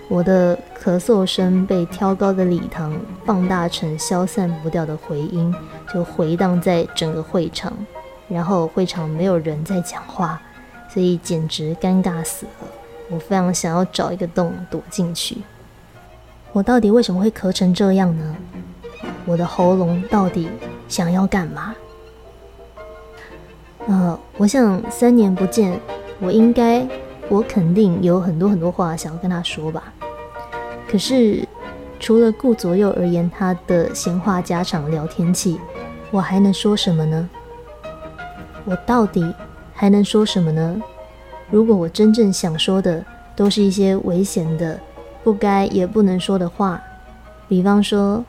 [0.09, 5.52] 我的咳嗽声被挑高的礼堂放大成消散不掉的回音，
[5.92, 7.72] 就回荡在整个会场，
[8.28, 10.40] 然后会场没有人在讲话，
[10.88, 12.68] 所以简直尴尬死了。
[13.11, 15.38] 我非常想要找一个洞躲进去。
[16.52, 18.37] 我到底为什么会咳成这样呢？
[19.24, 20.48] 我的喉咙到底
[20.88, 21.74] 想要干嘛？
[23.88, 25.80] 呃，我想三年不见，
[26.20, 26.87] 我应该，
[27.29, 29.93] 我肯定有很多很多话想要跟他说吧。
[30.89, 31.47] 可是，
[31.99, 35.59] 除了顾左右而言他的闲话家常聊天气，
[36.11, 37.29] 我还能说什么呢？
[38.65, 39.35] 我到底
[39.75, 40.81] 还能说什么呢？
[41.51, 44.79] 如果我真正想说的都是一些危险的、
[45.25, 46.81] 不该也不能说的话，
[47.49, 48.25] 比方说，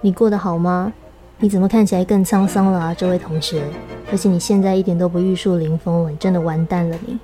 [0.00, 0.92] 你过得好吗？
[1.38, 3.62] 你怎么看起来更沧桑了啊，这位同学？
[4.10, 7.18] 而且你现在一点都不玉树临风了，你真的完蛋了你。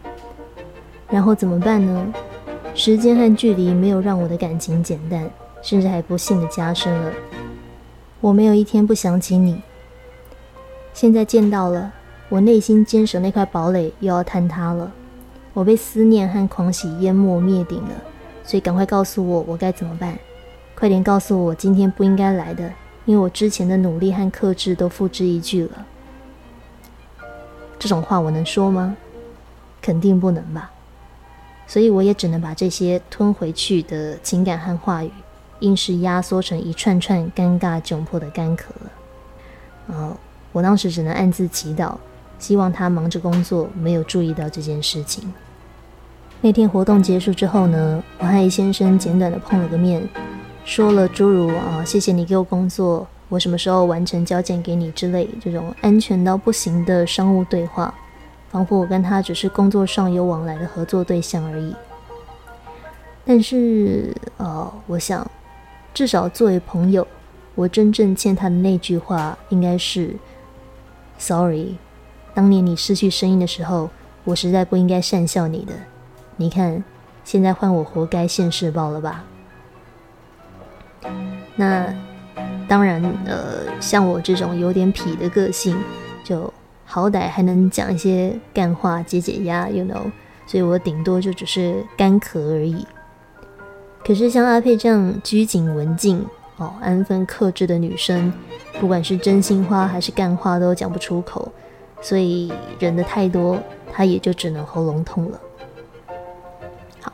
[1.10, 2.12] 然后怎么办呢？
[2.74, 5.28] 时间和距离没有让我的感情减淡，
[5.60, 7.12] 甚至还不幸的加深了。
[8.20, 9.60] 我没有一天不想起你。
[10.94, 11.92] 现在见到了，
[12.28, 14.92] 我内心坚守那块堡垒又要坍塌了。
[15.52, 17.94] 我被思念和狂喜淹没灭顶了，
[18.44, 20.16] 所以赶快告诉我我该怎么办。
[20.76, 22.72] 快点告诉我今天不应该来的，
[23.04, 25.86] 因为我之前的努力和克制都付之一炬了。
[27.78, 28.96] 这种话我能说吗？
[29.82, 30.70] 肯定不能吧。
[31.70, 35.10] 所以我也只能把这些吞回去的情感和话语，
[35.60, 38.90] 硬是压缩成一串串尴尬窘迫的干咳了。
[39.86, 40.16] 呃，
[40.50, 41.94] 我当时只能暗自祈祷，
[42.40, 45.32] 希望他忙着工作，没有注意到这件事情。
[46.40, 50.08] 那天活动结束之后呢，我和 A 先生简短的碰了个面，
[50.64, 57.94] 说了诸如啊谢谢你给我工作，我什么时候完成交件给你之类这种安全到不行的商务对话。
[58.50, 61.74] 仿佛我跟他只是工作上有往来的合作对象而已。
[63.24, 65.30] 但是，呃，我想，
[65.94, 67.06] 至少作为朋友，
[67.54, 70.16] 我真正欠他的那句话应该是
[71.16, 71.76] ：“Sorry，
[72.34, 73.90] 当年你失去声音的时候，
[74.24, 75.72] 我实在不应该讪笑你的。
[76.36, 76.82] 你看，
[77.22, 79.24] 现在换我活该现世报了吧？
[81.54, 81.94] 那
[82.66, 85.76] 当然，呃，像我这种有点痞的个性，
[86.24, 86.52] 就
[86.92, 90.10] 好歹还能讲一些干话解解压，you know，
[90.44, 92.84] 所以我顶多就只是干咳而已。
[94.04, 96.26] 可是像阿佩这样拘谨文静、
[96.56, 98.32] 哦安分克制的女生，
[98.80, 101.52] 不管是真心话还是干话都讲不出口，
[102.00, 103.56] 所以忍的太多，
[103.92, 105.40] 她也就只能喉咙痛了。
[107.02, 107.12] 好，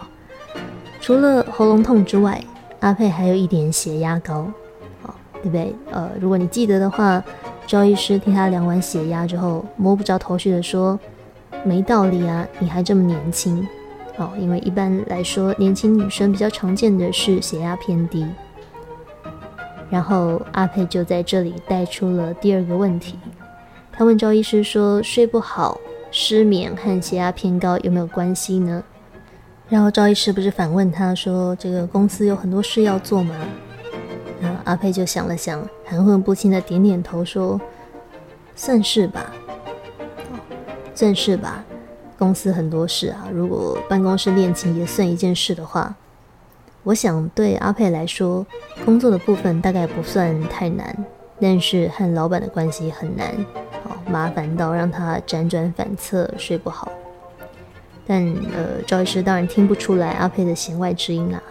[1.02, 2.42] 除了喉咙痛之外，
[2.80, 4.50] 阿佩还有一点血压高，
[5.02, 5.74] 好，对不对？
[5.92, 7.22] 呃，如果你记得的话，
[7.66, 10.98] 赵医师替他量完血压之后，摸不着头绪的说
[11.64, 13.66] ：“没道理啊，你还这么年轻。”
[14.18, 18.24] 哦，因为一般来说，年轻女生比较常见的是血压偏低。
[19.90, 23.18] 然后阿佩就在这里带出了第二个问题，
[23.92, 25.78] 他问赵医师说：“睡不好、
[26.10, 28.82] 失眠和血压偏高有没有关系呢？”
[29.68, 33.34] 然后赵医师不是反问他说：“这个公司有很多事要做吗？”
[34.66, 37.60] 阿佩就想了想，含混不清的点点头说
[38.54, 39.32] ：“算是吧，
[40.94, 41.64] 算是吧。”
[42.18, 45.94] 公司很多事啊，如果办公室恋情也算一件事的话，
[46.82, 48.44] 我想对阿佩来说，
[48.84, 50.96] 工作的部分大概不算太难，
[51.40, 53.34] 但是和老板的关系很难，
[53.84, 56.90] 好麻烦到让他辗转反侧，睡不好。
[58.06, 58.24] 但
[58.54, 61.42] 呃，赵医师当然听不出来阿佩的弦外之音啦，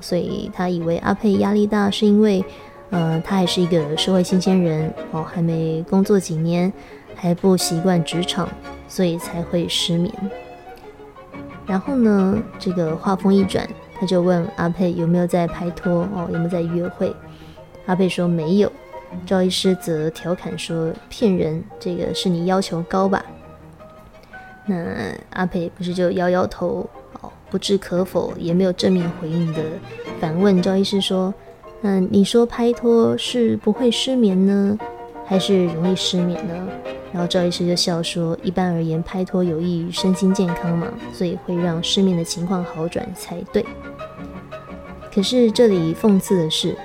[0.00, 2.44] 所以他以为阿佩压力大是因为，
[2.90, 6.72] 呃，他还是一个社会新鲜人，哦，还没工作几年，
[7.14, 8.48] 还不习惯职场。
[8.90, 10.10] 所以才会失眠。
[11.66, 17.14] 然后呢，这个话锋一转，他就问阿佩有没有在拍拖哦，有没有在约会？
[17.84, 18.72] 阿佩说没有。
[19.26, 23.22] 赵医师则调侃说骗人，这个是你要求高吧？
[24.64, 24.74] 那
[25.34, 26.88] 阿佩不是就摇摇头，
[27.50, 29.62] 不置可否，也没有正面回应的
[30.20, 31.32] 反问赵医师说：
[31.80, 34.78] 那你说拍拖是不会失眠呢，
[35.24, 36.68] 还是容易失眠呢？
[37.10, 43.64] 然后赵医师就笑说：“一般而言，拍拖有益于身心健康嘛，所以会让失眠的情况好转才对。
[45.10, 46.76] 可是这里讽刺的是，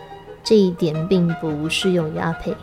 [0.41, 2.55] 这一点并不适用于阿佩，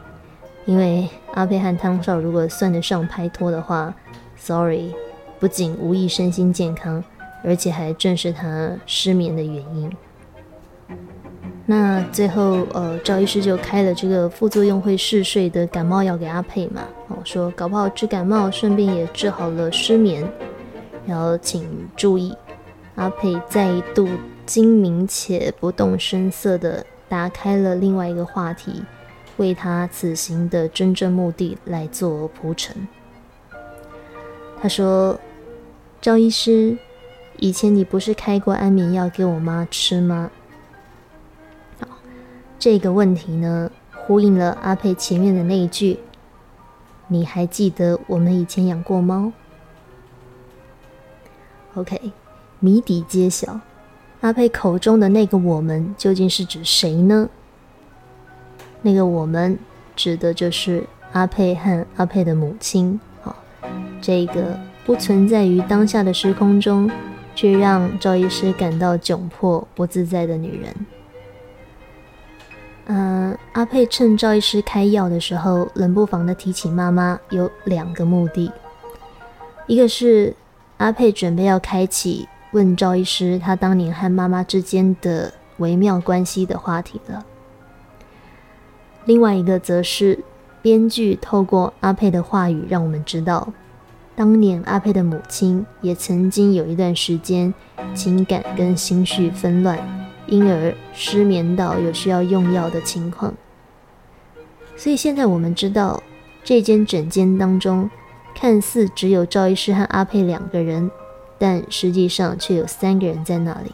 [0.64, 3.94] 因为阿佩和汤少如果算得上拍拖的话
[4.36, 4.94] ，sorry，
[5.38, 7.04] 不仅无益身心健康，
[7.42, 9.90] 而且还正是他失眠的原因。”
[11.66, 20.28] 那最后，呃，赵医师就开了这个副作用会嗜睡的感冒药给阿佩嘛，哦，说搞不好治感冒，顺便也治好了失眠。
[21.06, 22.34] 然后请注意，
[22.96, 24.08] 阿佩再一度
[24.44, 28.82] 精明且不动声色地打开了另外一个话题，
[29.36, 32.88] 为他此行的真正目的来做铺陈。
[34.60, 35.18] 他说
[36.02, 36.76] ：“赵医师，
[37.40, 40.30] 以前你不是开过安眠药给我妈吃吗？”
[41.80, 41.88] 好
[42.58, 45.98] 这个问题呢，呼应了阿佩前面的那一句
[47.08, 49.32] ：“你还记得我们以前养过猫
[51.74, 52.12] ？”OK，
[52.58, 53.60] 谜底揭晓，
[54.20, 57.28] 阿佩口中的那个我们究竟是指谁呢？
[58.82, 59.58] 那个我们
[59.96, 63.00] 指的就是阿佩和阿佩的母亲。
[63.22, 63.36] 好，
[64.00, 66.90] 这个不存在于当下的时空中，
[67.40, 70.76] 却让赵医师感到窘迫不自在的女人。
[72.84, 78.52] 嗯，阿佩趁赵医师开药的时候，冷不防的提起妈妈，有两个目的。
[79.66, 80.36] 一个是
[80.76, 87.24] 阿佩准备要开启问赵医师他当年和妈妈之间的微妙关系的话题了。
[89.06, 90.18] 另外一个则是
[90.60, 93.50] 编剧透过阿佩的话语，让我们知道，
[94.20, 97.54] 当年阿佩的母亲也曾经有一段时间
[97.94, 99.78] 情感跟心绪纷乱。
[100.26, 103.32] 因而失眠到有需要用药的情况，
[104.76, 106.02] 所以现在我们知道，
[106.44, 107.88] 这间诊间当中
[108.34, 110.90] 看似只有赵医师和阿佩两个人，
[111.38, 113.72] 但实际上却有三个人在那里。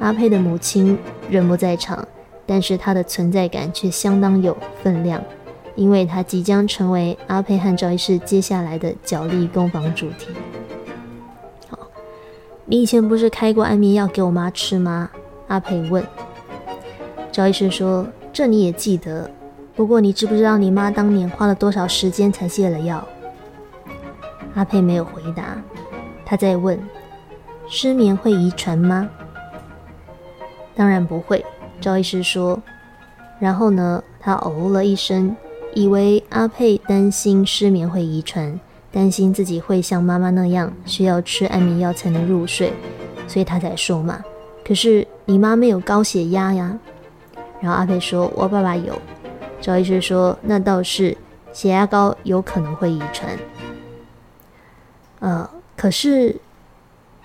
[0.00, 0.98] 阿佩的母亲
[1.30, 2.06] 人不在场，
[2.44, 5.22] 但是她的存在感却相当有分量，
[5.76, 10.28] 因为他即将成为阿佩和赵医师接下来的角力攻防主题。
[11.68, 11.78] 好
[12.64, 15.10] 你以前不是开过安眠药给我妈吃吗？
[15.46, 16.04] 阿佩问。
[17.30, 19.30] 赵医师说：“这你也记得，
[19.74, 23.06] 不过你知不知道你妈当年花了多少时间才戒了药？”
[24.54, 25.62] 阿佩没有回答，
[26.24, 26.80] 他在问
[27.68, 29.08] ：“失眠会遗传吗？”
[30.74, 31.44] 当然不会，
[31.80, 32.58] 赵医师说。
[33.38, 35.36] 然后呢，他哦了一声，
[35.76, 38.58] 以为阿佩担心失眠会遗传。
[38.90, 42.72] 担心自己会像妈妈那样需要吃安眠药才能入睡，
[43.28, 44.24] 所以他才说嘛。
[44.64, 46.78] 可是你妈没有高血压呀。
[47.60, 48.98] 然后阿佩说：“我爸爸有。”
[49.60, 51.14] 赵医师说：“那倒是，
[51.52, 53.38] 血压高有可能会遗传。”
[55.20, 56.34] 呃，可是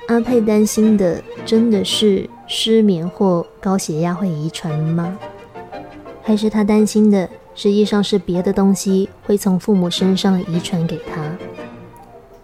[0.07, 5.17] 阿佩担心的真的是失眠或高血压会遗传吗？
[6.21, 11.21] 还是他担心的实际上是别的东西会从父母身上遗传给他？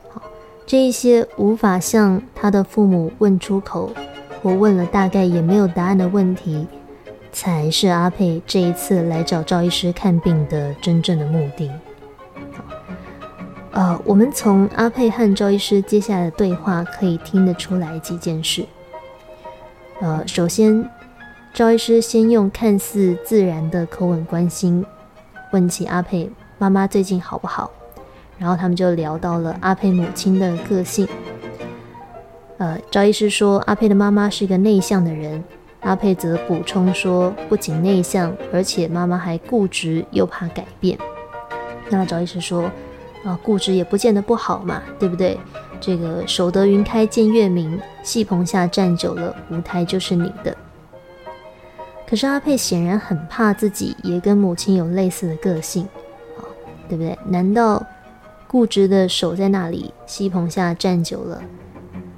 [0.10, 0.22] 好，
[0.66, 3.92] 这一些无法向他的父母问出口，
[4.42, 6.68] 或问了大概也没有答案的问题。
[7.30, 11.70] 才是阿佩这一次来找赵医师看病的真正的目的。
[13.72, 18.66] 呃，我们从阿佩和赵医师接下来的对话可以听得出来几件事。
[20.00, 20.90] 呃，首先，
[21.54, 24.84] 赵医师先用看似自然的口吻关心
[25.52, 27.72] 问起阿佩妈妈最近好不好，
[28.38, 31.08] 然后他们就聊到了阿佩母亲的个性。
[32.58, 35.44] 呃，赵医师说阿佩的妈妈是个内向的人。
[35.82, 40.98] 阿佩则补充说：“不仅内向，而且妈妈还固执又怕改变。”
[41.90, 42.70] 那赵医师说
[43.24, 45.40] ：“啊，固执也不见得不好嘛，对不对？
[45.80, 50.54] 这个守得云开见月明，戏棚下站久了，舞台就是你的。”
[52.10, 55.84] 可是阿佩显然很怕自己也跟母亲有类似的个性，
[56.38, 56.42] 啊，
[56.88, 57.18] 对不对？
[57.26, 57.86] 难道
[58.48, 61.42] 固执的守在那里，西棚下站久了，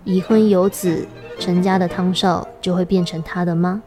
[0.04, 1.08] 已婚有子？
[1.40, 3.82] 成家的汤少就会变成他的吗？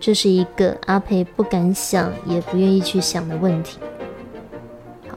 [0.00, 3.78] 这是一个阿佩不敢想也不愿意去想的问题。
[5.08, 5.16] 好，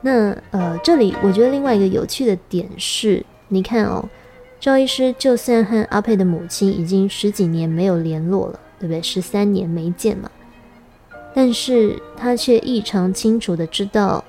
[0.00, 4.04] 那呃，这里我觉得另外一个有趣的点是，你看哦，
[4.58, 9.02] 赵医师就算和阿佩的母亲已经十几年没有联络了，对不对？
[9.02, 10.30] 十三年没见嘛，
[11.34, 14.24] 但是他却异常清楚的知道，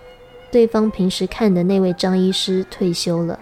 [0.52, 3.40] 对方平时看的那位张医师退休了，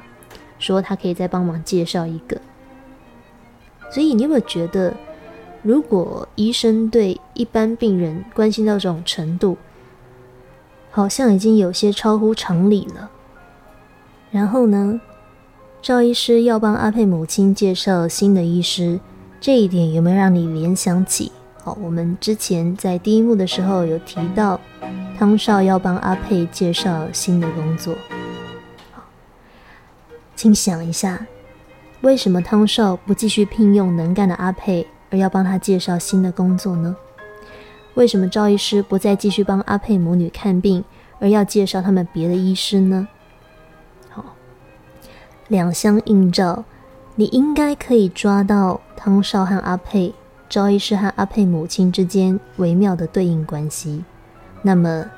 [0.60, 2.40] 说他可以再帮忙介绍一个。
[3.92, 4.94] 所以，你有没有觉得，
[5.62, 9.58] 如果医生对一般病人关心到这种程度，
[10.92, 13.10] 好像已经有些超乎常理了？
[14.32, 15.00] 然后呢，
[15.82, 19.00] 赵医师要帮阿佩母亲介绍新的医师，
[19.40, 21.32] 这一点有没有让你联想起？
[21.64, 24.60] 好，我们之前在第一幕的时候有提到，
[25.18, 27.96] 汤少要帮阿佩介绍新的工作。
[28.92, 29.04] 好，
[30.36, 31.26] 请想一下。
[32.02, 36.96] 为什么汤少不继续聘用能干的阿佩，而要帮他介绍新的工作呢？
[37.96, 40.84] 为什么赵医师不再继续帮阿佩母女看病，
[41.20, 43.08] 而要介绍他们别的医师呢？
[44.10, 44.36] 好，
[45.48, 46.64] 两相映照，
[47.18, 50.14] 你应该可以抓到汤少和阿佩、
[50.50, 54.04] 赵医师和阿佩母亲之间微妙的对应关系。
[54.62, 55.10] 那么，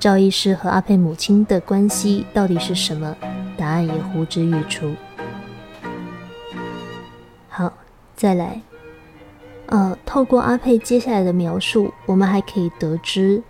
[0.00, 3.16] 赵医师和阿佩母亲的关系到底是什么？
[3.56, 4.92] 答案也呼之欲出。
[7.48, 7.72] 好，
[8.16, 8.60] 再来。
[9.66, 13.40] 呃，透过阿佩接下来的描述，我们还可以得知，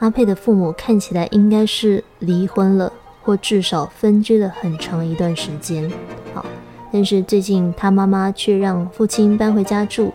[0.00, 2.92] 阿佩的父母看起来应该是离婚了，
[3.22, 5.90] 或至少分居了很长一段时间。
[6.34, 6.44] 好，
[6.92, 10.12] 但是最近他妈妈却让父亲搬回家住，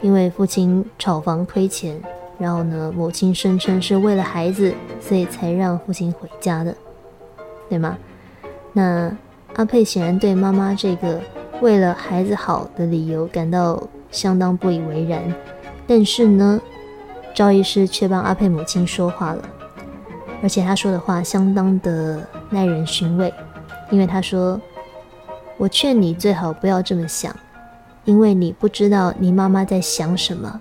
[0.00, 2.00] 因为父亲炒房亏钱。
[2.38, 6.74] 然后呢，母亲声称是为了孩子，所以才让父亲回家的，
[7.68, 7.98] 对吗？
[8.72, 9.10] 那
[9.56, 11.20] 阿佩显然对妈妈这个。
[11.60, 15.20] 为了孩子好的理由感到相当不以为然，
[15.88, 16.60] 但是呢，
[17.34, 19.42] 赵医师却帮阿佩母亲说话了，
[20.40, 23.34] 而且他说的话相当的耐人寻味，
[23.90, 24.60] 因为他说
[25.58, 27.36] ：“我劝你最好不要这么想，
[28.06, 30.60] 因为你不知道你妈妈在想什么，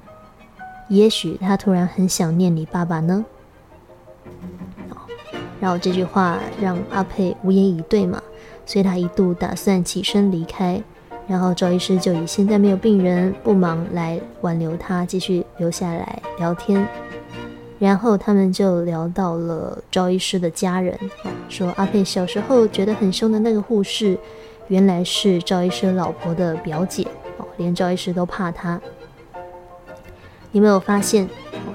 [0.89, 3.23] 也许她突然很想念你爸爸呢。”
[5.61, 8.21] 然后这句话让阿佩无言以对嘛。
[8.69, 10.83] 所以他一度打算起身离开，
[11.25, 16.85] 然后赵医师就以现在没有病人不忙来挽留他，继续留下来聊天。
[17.79, 20.99] 然后他们就聊到了赵医师的家人，
[21.47, 24.19] 说阿佩小时候觉得很凶的那个护士，
[24.67, 27.03] 原来是赵医师老婆的表姐
[27.37, 28.79] 哦，连赵医师都怕她。
[30.51, 31.27] 你没有发现？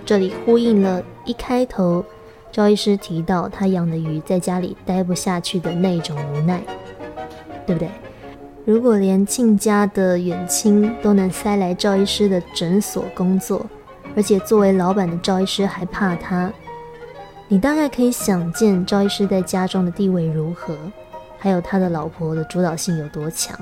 [0.05, 2.05] 这里呼应了一开头
[2.51, 6.63] 赵医师提到他养的鱼在家里待不下去的那种无奈。
[7.65, 7.89] 对不对？
[8.65, 13.65] 如果连亲家的远亲都能塞来赵医师的诊所工作，
[14.17, 16.53] 而且作为老板的赵医师还怕他，
[17.47, 20.77] 你大概可以想见赵医师在家中的地位如何，
[21.43, 23.59] 还有他的老婆的主导性有多强。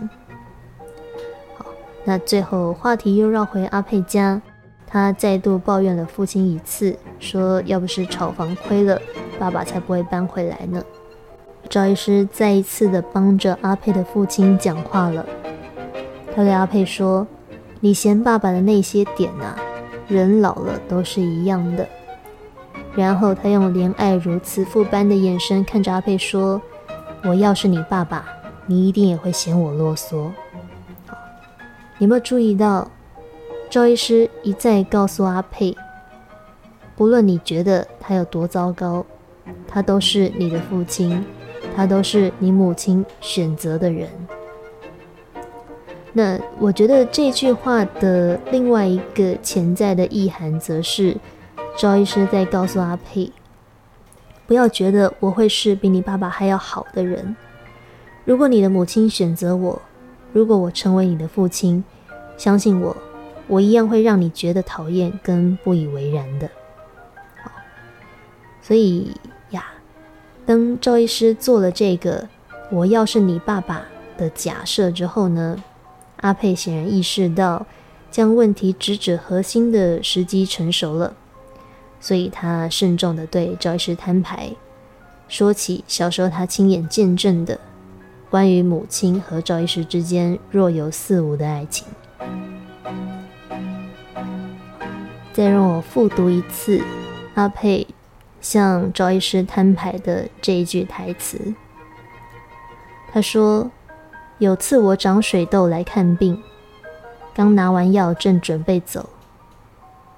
[1.56, 1.64] 好，
[2.04, 4.38] 那最后话题又绕回阿佩家，
[4.86, 9.00] 他再度抱怨了父亲一次，说要不是炒房亏了，
[9.38, 10.84] 爸爸才不会搬回来呢。
[11.70, 15.24] 赵医师再一次的帮着阿佩的父亲讲话了。
[16.36, 17.26] 他对阿佩说
[17.80, 19.56] ：“你嫌爸爸的那些点啊，
[20.06, 21.88] 人老了都是一样的。”
[22.94, 26.60] 然后他用怜爱如慈父般的眼神看着阿佩说
[27.24, 28.26] ：“我要是你爸爸，
[28.66, 30.30] 你一定也会嫌我啰嗦。”
[31.98, 32.90] 有没有注意到，
[33.68, 35.76] 赵医师一再告诉阿佩，
[36.96, 39.04] 不论你觉得他有多糟糕，
[39.68, 41.22] 他都是你的父亲，
[41.76, 44.08] 他都是你母亲选择的人。
[46.12, 51.16] 那我觉得这句话的另外一个潜在的意涵，则是
[51.76, 53.30] 赵医师在告诉阿佩，
[54.50, 57.36] 不要觉得我会是比你爸爸还要好的人。
[58.24, 59.80] 如果你的母亲选择我，
[60.32, 61.84] 如果我成为你的父亲，
[62.36, 62.96] 相信我，
[63.46, 66.50] 我一样会让你觉得讨厌跟不以为然的。
[67.40, 67.52] 好，
[68.60, 69.16] 所以
[69.50, 69.66] 呀，
[70.44, 72.26] 当赵医师做了这个
[72.72, 73.84] “我要是你爸爸”
[74.18, 75.62] 的假设之后呢，
[76.22, 77.64] 阿佩显然意识到
[78.10, 81.14] 将问题直指核心的时机成熟了，
[82.00, 84.50] 所以他慎重的对赵医师摊牌，
[85.28, 87.58] 说起小时候他亲眼见证的。
[88.30, 91.86] 关于母亲和赵医师之间若有似无的爱情，
[95.32, 96.80] 再让我复读一次
[97.34, 97.86] 阿佩
[98.40, 101.52] 向赵医师摊牌的这一句台词。
[103.12, 103.68] 他说
[104.38, 106.40] ：“有次我长水痘来看病，
[107.34, 109.08] 刚拿完药正准备走，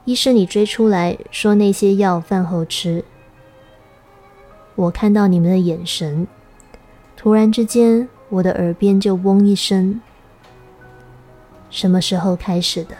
[0.04, 3.04] 医生你追出来说那些药饭后吃。
[4.74, 6.26] 我看到你们的眼神。”
[7.16, 10.00] 突然之间，我的耳边就嗡一声。
[11.70, 12.96] 什么时候开始的？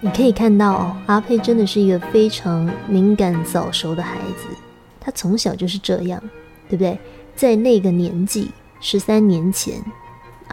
[0.00, 4.48] 你可以看到，阿佩真的是一个非常敏感早熟的孩子。
[5.00, 6.22] 他从小就是这样，
[6.68, 6.98] 对不对？
[7.34, 8.50] 在那个年纪，
[8.80, 9.82] 十三年前，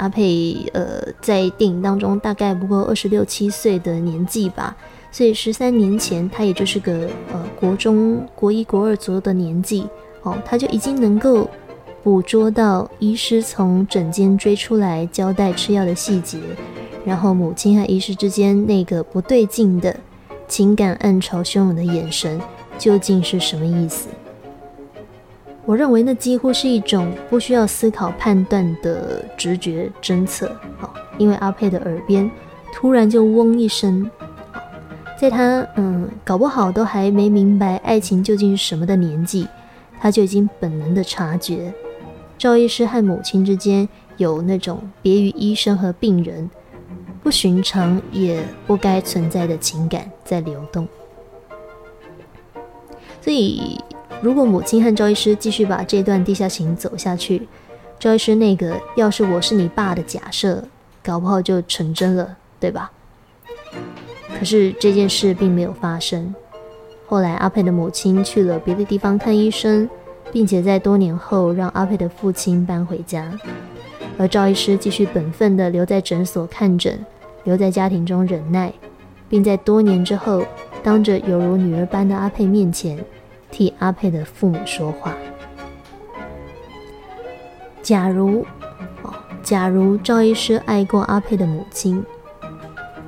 [0.01, 4.75] 阿佩呃，在电影当中大概不过二十六七岁的年纪吧。
[5.11, 9.85] 所以十三年前，他也就是个呃国中国一国二左右的年纪
[10.23, 11.47] 哦，他就已经能够
[12.01, 16.39] 捕捉到医师从诊间追出来交代吃药的细节，
[17.05, 19.95] 然后母亲和医师之间那个不对劲的
[20.47, 22.41] 情感暗潮汹涌的眼神
[22.79, 24.07] 究竟是什么意思？
[25.65, 30.47] 我认为那几乎是一种不需要思考判断的直觉侦测
[30.81, 32.29] 哦，因为阿佩的耳边
[32.73, 34.09] 突然就嗡一声。
[35.19, 39.47] 在他嗯，搞不好都还没明白爱情究竟是什么的年纪，
[39.99, 41.71] 他就已经本能的察觉，
[42.39, 43.87] 赵医师和母亲之间
[44.17, 46.49] 有那种别于医生和病人
[47.21, 50.87] 不寻常也不该存在的情感在流动。
[53.21, 53.79] 所以，
[54.21, 57.47] 如果母亲和赵医师继续把这段地下情走下去，
[57.99, 60.63] 赵医师那个要是我是你爸的假设，
[61.03, 62.91] 搞不好就成真了，对吧？
[64.37, 66.33] 可是这件事并没有发生。
[67.07, 69.89] 后来，阿佩的母亲去了别的地方看医生，
[70.31, 73.31] 并且在多年后让阿佩的父亲搬回家，
[74.19, 77.03] 而赵医师继续本分地留在诊所看诊，
[77.43, 78.71] 留在家庭中忍耐，
[79.27, 80.43] 并在多年之后，
[80.83, 83.03] 当着犹如女儿般的阿佩面前，
[83.51, 85.13] 替阿佩的父母说话。
[87.81, 88.45] 假如，
[89.03, 92.03] 哦，假如赵医师爱过阿佩的母亲，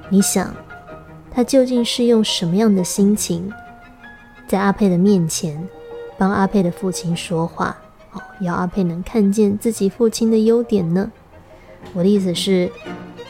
[0.09, 0.53] 你想？
[1.31, 3.51] 他究竟是用什么样的心情，
[4.47, 5.67] 在阿佩的面前
[6.17, 7.75] 帮阿佩的父亲说话？
[8.11, 11.11] 哦，要阿佩能看见自己父亲的优点呢？
[11.93, 12.71] 我的意思是，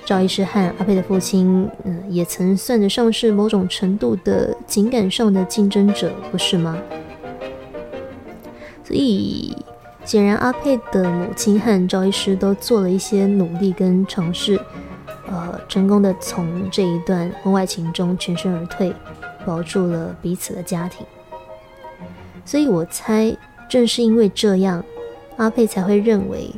[0.06, 6.78] 赵医师和阿佩的父亲，嗯，也曾算得上是某种程度的情感上的竞争者，不是吗？
[8.84, 9.56] 所以，
[10.04, 14.60] 显然阿佩的母亲和赵医师都做了一些努力跟尝试。
[15.28, 18.94] 呃，成功的从这一段婚外情中全身而退，
[19.46, 21.06] 保住了彼此的家庭。
[22.46, 23.36] 所以我猜，
[23.70, 24.84] 正是因为这样，
[25.38, 26.52] 阿佩才会认为，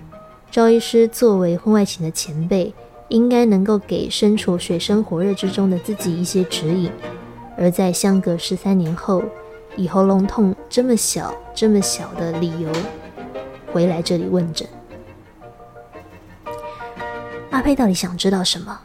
[0.52, 2.74] 赵医师作为婚外情的前辈，
[3.08, 6.91] 应该能够给身处水深火热之中的自己一些指引。
[7.58, 9.24] 而在相隔十三年后，
[9.78, 12.70] 以喉咙痛这么小、这么小的理由
[13.72, 14.68] 回来这里问诊。
[17.51, 18.80] 阿佩到底想知道什么？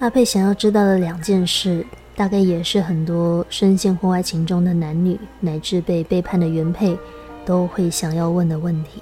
[0.00, 6.98] 阿佩想要知道的两件事，大概也是很多深陷婚外情中的男女，乃至被背叛的原配，
[7.44, 9.00] 都会想要问的问题。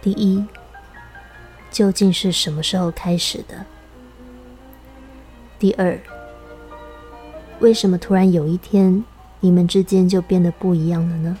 [0.00, 0.42] 第一，
[1.74, 3.66] 究竟是什么时候开始的？
[5.58, 6.00] 第二，
[7.58, 9.04] 为什么突然有一天，
[9.40, 11.36] 你们之间就变得不一样了呢？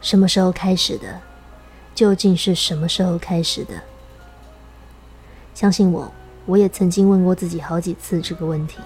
[0.00, 1.20] 什么时候开始的？
[1.92, 3.82] 究竟是什么时候开始的？
[5.56, 6.12] 相信我，
[6.46, 8.78] 我也曾经问过自己好几次这个问题。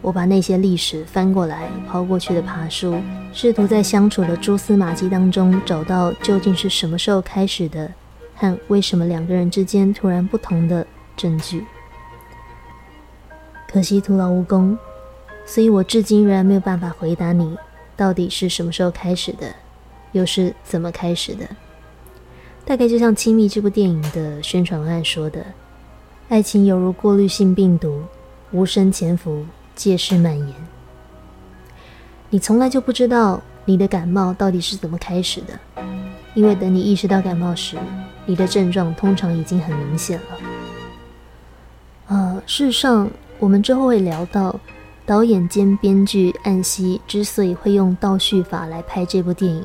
[0.00, 3.00] 我把那些历史翻过来、抛过去的爬书，
[3.32, 7.92] 试图在相处的蛛丝马迹当中找到究竟是什么时候开始的，
[8.36, 10.86] 和为什么两个人之间突然不同的
[11.16, 11.64] 证据。
[13.66, 14.78] 可惜徒劳无功，
[15.44, 17.56] 所以我至今仍然没有办法回答你
[17.96, 19.52] 到底是什么时候开始的，
[20.12, 21.46] 又是怎么开始的。
[22.64, 25.44] 大概就像《亲密》这部电影的宣传案说的
[26.30, 28.02] ：“爱情犹如过滤性病毒，
[28.52, 29.44] 无声潜伏。”
[29.78, 30.54] 借势蔓延，
[32.30, 35.56] 你从来就不知道你的感冒到底是怎么开始的，
[36.34, 37.76] 因为等你意识到感冒时，
[38.26, 40.24] 你的症状通常已经很明显了。
[42.08, 43.08] 呃，事实上，
[43.38, 44.58] 我们之后会聊到，
[45.06, 49.64] 导演兼编剧岸西之所以会用倒叙法来拍这部电影，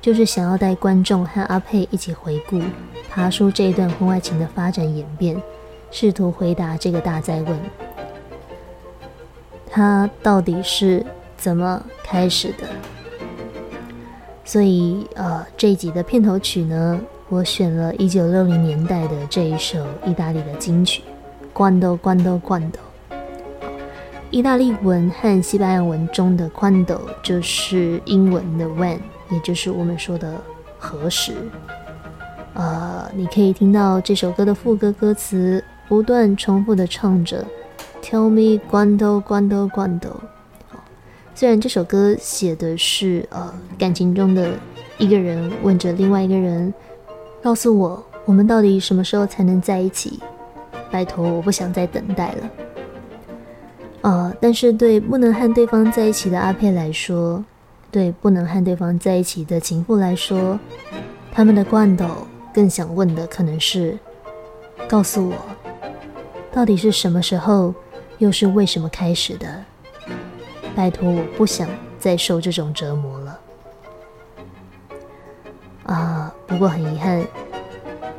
[0.00, 2.62] 就是想要带观众和阿佩一起回顾
[3.10, 5.36] 爬出这一段婚外情的发展演变，
[5.90, 7.58] 试图回答这个大灾问。
[9.70, 11.04] 它到底是
[11.36, 12.66] 怎么开始的？
[14.44, 21.02] 所以，呃，这一集的片头曲呢，我选了一九六零年代的这一首意大利的金曲
[21.56, 22.72] 《Quando Quando Quando》。
[24.30, 28.98] 意大利文和西班牙文中的罐头就是英文的 “when”，
[29.30, 30.34] 也就是我们说的
[30.78, 31.32] “何时”。
[32.54, 37.44] 呃，你可以听到这首歌的副歌歌词不断重复的唱着。
[38.02, 40.10] Tell me quando quando quando。
[40.68, 40.82] 好，
[41.34, 44.50] 虽然这首歌写的是呃感情中的
[44.98, 46.74] 一个人问着另外一个人，
[47.40, 50.18] 告诉我我们到底什么时候才能在一起？
[50.90, 52.50] 拜托，我不想再等待了。
[54.02, 57.44] 啊，但是对不能和对方在一起的阿佩来说，
[57.92, 60.58] 对不能和对方在一起的情妇来说，
[61.30, 62.08] 他们的罐头
[62.52, 63.96] 更想问的可能是：
[64.88, 65.34] 告诉我，
[66.50, 67.72] 到底是什么时候？
[68.20, 69.64] 又是为什么开始的？
[70.76, 71.66] 拜托，我不想
[71.98, 73.40] 再受这种折磨了。
[75.86, 77.26] 啊，不过很遗憾，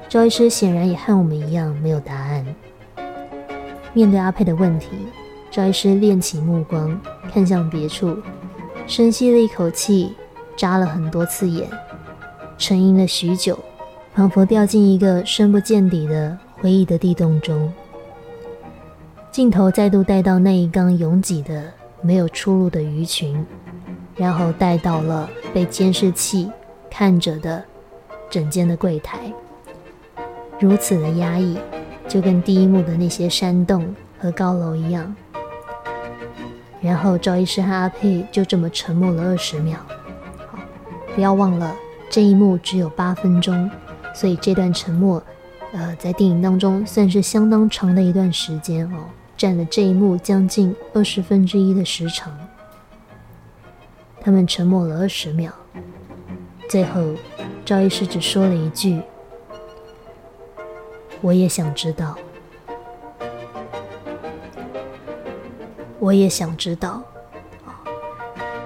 [0.09, 2.43] 赵医师显然也和我们一样没有答案。
[3.93, 4.87] 面对阿佩的问题，
[5.51, 6.99] 赵医师练起目光，
[7.31, 8.17] 看向别处，
[8.87, 10.15] 深吸了一口气，
[10.57, 11.69] 眨了很多次眼，
[12.57, 13.57] 沉吟了许久，
[14.15, 17.71] 仿佛掉进一个深不见底的回忆的地洞中。
[19.31, 21.63] 镜头再度带到那一缸拥挤的、
[22.01, 23.45] 没有出路的鱼群，
[24.13, 26.51] 然后带到了被监视器
[26.89, 27.63] 看着的
[28.29, 29.31] 整间的柜台。
[30.59, 31.57] 如此的压抑，
[32.09, 35.15] 就跟第一幕的那些山洞和高楼一样。
[36.81, 39.79] 然后赵医师和阿佩就这么沉默了二十秒。
[40.51, 40.59] 好，
[41.15, 41.73] 不要忘了
[42.09, 43.71] 这一幕只有八分钟，
[44.13, 45.23] 所以这段沉默，
[45.71, 49.05] 呃，在电影当中算是相当长的一段时间哦。
[49.41, 52.31] 占了这一幕将近二十分之一的时长，
[54.19, 55.51] 他们沉默了二十秒，
[56.69, 57.15] 最后
[57.65, 59.01] 赵医师只说了一句
[61.21, 62.15] ：“我也想知道，
[65.97, 67.01] 我也想知道。”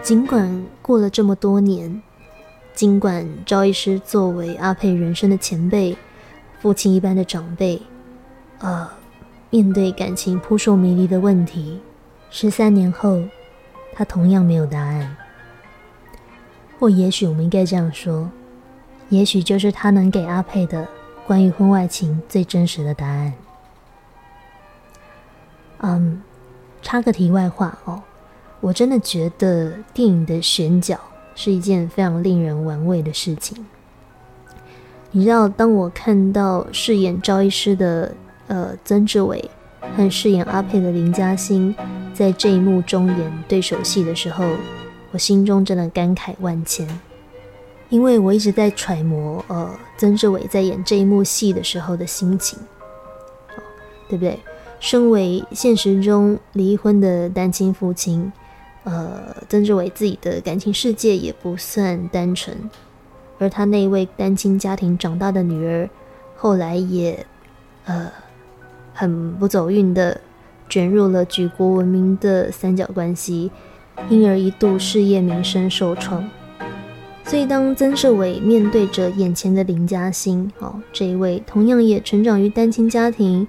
[0.04, 2.04] 尽管过了这么多年，
[2.74, 5.96] 尽管赵医师作为阿佩人生的前辈、
[6.60, 7.82] 父亲一般的长辈，
[8.60, 8.90] 呃。
[9.56, 11.80] 面对感情扑朔迷离的问题，
[12.30, 13.24] 十三年后，
[13.94, 15.16] 他同样没有答案。
[16.78, 18.30] 或也许我们应该这样说：，
[19.08, 20.86] 也许就是他能给阿佩的
[21.26, 23.34] 关于婚外情最真实的答案。
[25.80, 26.22] 嗯，
[26.82, 28.04] 插个题外话哦，
[28.60, 31.00] 我真的觉得电影的选角
[31.34, 33.66] 是一件非常令人玩味的事情。
[35.12, 38.14] 你知道，当我看到饰演赵医师的。
[38.48, 39.50] 呃，曾志伟
[39.98, 41.76] 和饰演阿佩的林嘉欣
[42.14, 44.46] 在这一幕中演对手戏的时候，
[45.12, 46.88] 我心中真的感慨万千，
[47.90, 52.60] 因为我一直在揣摩，呃，曾志伟在演这一幕戏的时候的心情，
[54.08, 54.40] 对不对？
[54.80, 58.32] 身为现实中离婚的单亲父亲，
[58.84, 62.56] 呃，曾志伟自己的感情世界也不算单纯，
[63.40, 65.90] 而他那位单亲家庭长大的女儿，
[66.36, 67.26] 后来也，
[67.86, 68.12] 呃。
[68.96, 70.20] 很不走运的
[70.68, 73.52] 卷入了举国闻名的三角关系，
[74.10, 76.28] 因而一度事业名声受创。
[77.26, 83.48] 所以当曾志伟面对着眼前的林嘉欣，哦，这一位同样也成长于单亲家庭，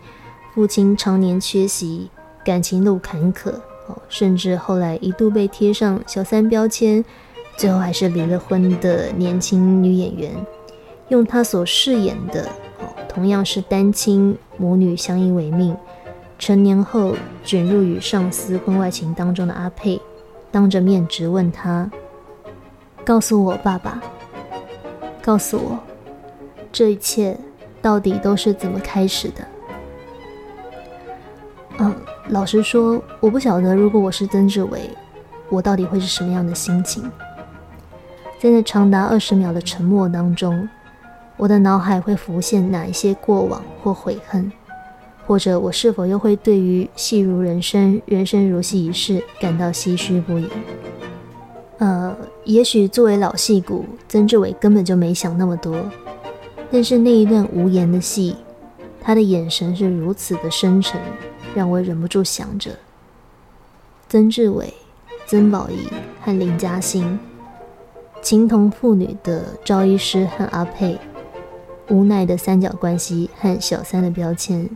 [0.55, 2.11] 父亲常年缺席，
[2.44, 3.51] 感情路坎坷，
[3.86, 7.05] 哦，甚至后来一度被贴上小三标签，
[7.57, 10.32] 最后还是离了婚的年轻女演员，
[11.09, 12.49] 用她所饰演的，
[13.17, 15.75] 同样是单亲母女相依为命，
[16.39, 19.99] 成年后卷入与上司婚外情当中的阿佩，
[20.51, 21.91] 当着面质问他
[23.07, 24.03] ：“告诉我，爸爸，
[25.23, 25.79] 告诉我，
[26.71, 27.35] 这一切
[27.81, 29.49] 到底都是怎么开始的？”
[31.81, 31.95] 嗯，
[32.29, 34.91] 老实说，我不晓得，如果我是曾志伟，
[35.49, 37.11] 我到底会是什么样的心情？
[38.39, 40.69] 在那长达二十秒的沉默当中，
[41.37, 44.51] 我的脑海会浮现哪一些过往或悔恨，
[45.26, 50.49] 或者我是否又会对于戏如人生，人生如戏一世感到唏嘘不已？
[51.78, 55.76] 呃，也许作为老戏骨，曾志伟根本就没想那么多。
[56.70, 58.34] 但是那一段无言的戏，
[59.01, 60.99] 他的眼神是如此的深沉，
[61.55, 62.70] 让我忍不住想着：
[64.09, 64.72] 曾志伟、
[65.26, 65.87] 曾宝仪
[66.22, 67.18] 和林嘉欣。
[68.22, 70.99] 情同父女的赵医师和阿佩，
[71.89, 74.68] 无奈的三角关系和小三的标签，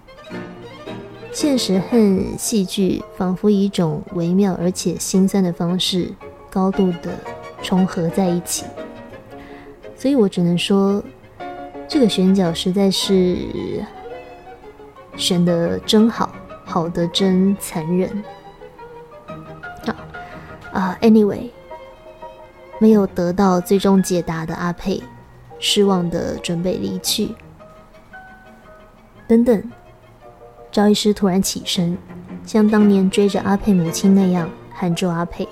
[1.32, 6.14] 现实和戏剧仿佛以一种微妙而且心酸的方式，
[6.50, 7.10] 高度的
[7.62, 8.64] 重合在一起。
[9.96, 11.02] 所以我只能说，
[11.88, 13.36] 这个选角实在是
[15.16, 16.32] 选的真好，
[16.64, 18.24] 好的真残忍。
[19.84, 19.94] 好
[20.72, 21.50] 啊，Anyway。
[22.82, 25.02] 没有得到最终解答的阿佩，
[25.60, 27.34] 失望的准备离去。
[29.28, 29.62] 等等，
[30.72, 31.96] 赵医师突然起身，
[32.44, 35.48] 像当年追着阿佩母亲那样喊住阿佩。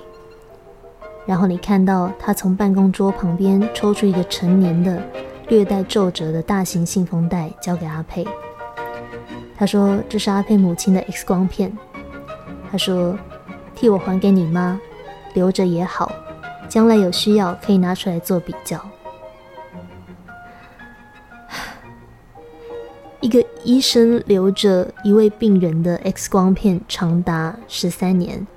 [1.25, 5.01] 然后你看到他从办公桌旁边抽出一个成年的、
[5.47, 8.27] 略带皱褶的大型信封袋，交给阿佩。
[9.55, 11.71] 他说：“这是阿佩母亲的 X 光片。”
[12.71, 13.15] 他说
[13.75, 14.79] ：“替我还给你妈，
[15.33, 16.11] 留着也好。”
[16.67, 18.79] 将来有需要可以拿出来做比较。
[23.69, 28.47] 医生留着一位病人的 X 光片长达十三年，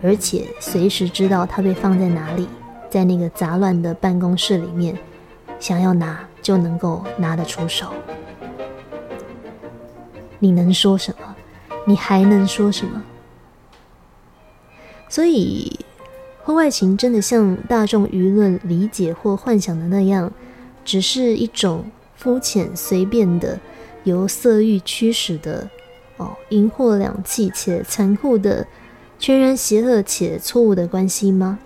[0.00, 2.46] 而且随时知道他被放在哪里，
[2.88, 4.96] 在那个杂乱的办公室里面，
[5.58, 7.88] 想要拿就能够拿得出手。
[10.38, 11.34] 你能说什么？
[11.84, 13.02] 你还能说什么？
[15.08, 15.76] 所以。
[16.44, 20.32] 婚外情真的像大众舆论理解或幻想的那样，
[20.84, 21.84] 只是一种
[22.16, 23.60] 肤浅随便的、
[24.04, 25.68] 由色欲驱使的、
[26.16, 28.66] 哦，淫惑两气且残酷的、
[29.18, 31.58] 全然邪恶且错误的关系吗？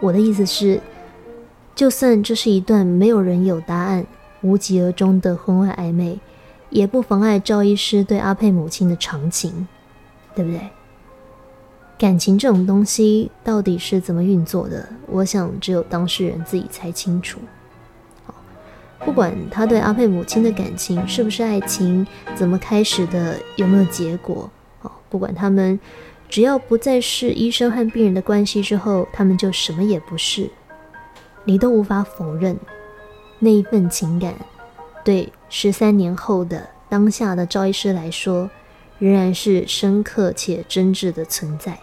[0.00, 0.80] 我的意思是，
[1.74, 4.06] 就算这是一段没有人有答案、
[4.40, 6.18] 无疾而终的婚外暧昧，
[6.70, 9.66] 也不妨碍赵医师对阿佩母亲的长情，
[10.34, 10.60] 对不对？
[11.98, 14.88] 感情这种东西到底是怎么运作的？
[15.06, 17.38] 我想只有当事人自己才清楚。
[19.04, 24.50] 不管他对阿佩母亲的感情是不是爱情，怎么开始的，有没有结果？
[24.82, 25.78] 哦，不管他们
[26.28, 30.48] 只要不再是医生和病人的关系之后，他们就什么也不是。
[31.44, 32.56] 你都无法否认
[33.38, 34.34] 那一份情感，
[35.02, 38.50] 对十三年后的当下的赵医师来说，
[38.98, 41.78] 仍然是深刻且真挚的存在。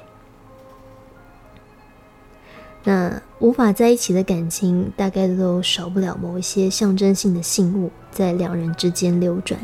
[2.84, 9.59] 那无法在一起的感情，大概都少不了某一些象征性的信物在两人之间流转。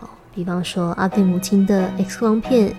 [0.00, 2.70] 哦，比方说阿佩母亲的 X 光片，《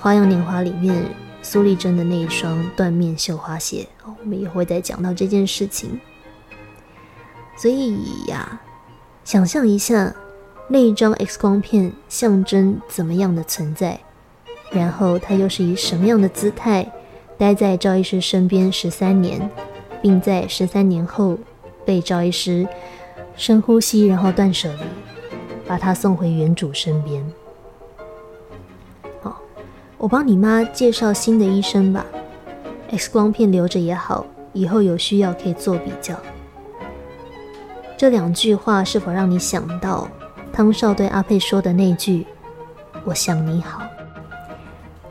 [0.00, 1.04] 花样年华》里面
[1.42, 3.86] 苏丽珍的那一双缎面绣花鞋。
[4.04, 6.00] 哦，我们也会再讲到这件事情。
[7.56, 8.60] 所以呀，
[9.24, 10.12] 想象一下
[10.66, 14.00] 那一张 X 光片象征怎么样的存在，
[14.72, 16.90] 然后它又是以什么样的姿态？
[17.36, 19.50] 待在赵医师身边十三年，
[20.00, 21.36] 并在十三年后
[21.84, 22.66] 被赵医师
[23.36, 24.80] 深呼吸，然后断舍离，
[25.66, 27.24] 把他送回原主身边。
[29.20, 29.40] 好，
[29.98, 32.06] 我帮你妈介绍新的医生吧。
[32.90, 36.14] X 光片留着也好，以后有需要可以做比较。
[37.96, 40.06] 这两句话是否让你想到
[40.52, 42.26] 汤少对阿佩说的那句
[43.04, 43.82] “我想你好”？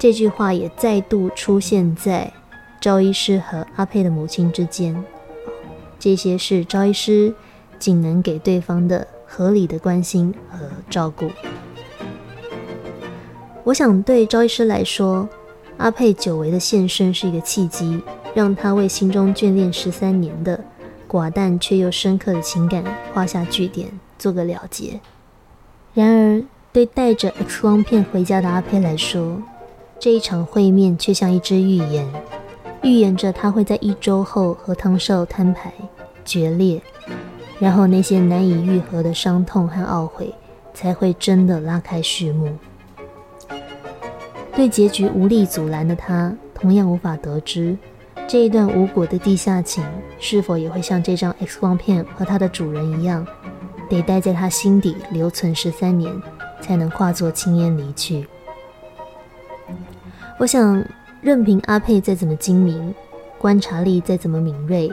[0.03, 2.29] 这句话也再度出现在
[2.81, 5.01] 赵医师和阿佩的母亲之间。
[5.97, 7.33] 这些是赵医师
[7.79, 11.31] 仅能给对方的合理的关心和照顾。
[13.63, 15.29] 我想，对赵医师来说，
[15.77, 20.61] 阿佩久违的现身是一个契机，让他为心中眷恋十三年的
[21.07, 22.83] 寡淡却又深刻的情感
[23.13, 23.87] 画下句点，
[24.19, 24.99] 做个了结。
[25.93, 26.43] 然而，
[26.73, 29.41] 对带着 X 光片回家的阿佩来说，
[30.03, 32.05] 这一场会面却像一只预言，
[32.81, 35.71] 预言着他会在一周后和汤少摊牌
[36.25, 36.81] 决裂，
[37.57, 40.35] 然后那些难以愈合的伤痛和懊悔
[40.73, 42.53] 才会真的拉开序幕。
[44.53, 47.77] 对结局无力阻拦的他，同样无法得知
[48.27, 49.81] 这一段无果的地下情
[50.19, 53.25] 是否也会像这张 X 光片和它的主人一样，
[53.89, 56.13] 得待在他心底留存十三年，
[56.59, 58.27] 才能化作青烟离去。
[60.39, 60.83] 我想。
[61.23, 62.93] 任凭阿佩再怎么精明，
[63.37, 64.91] 观察力再怎么敏锐，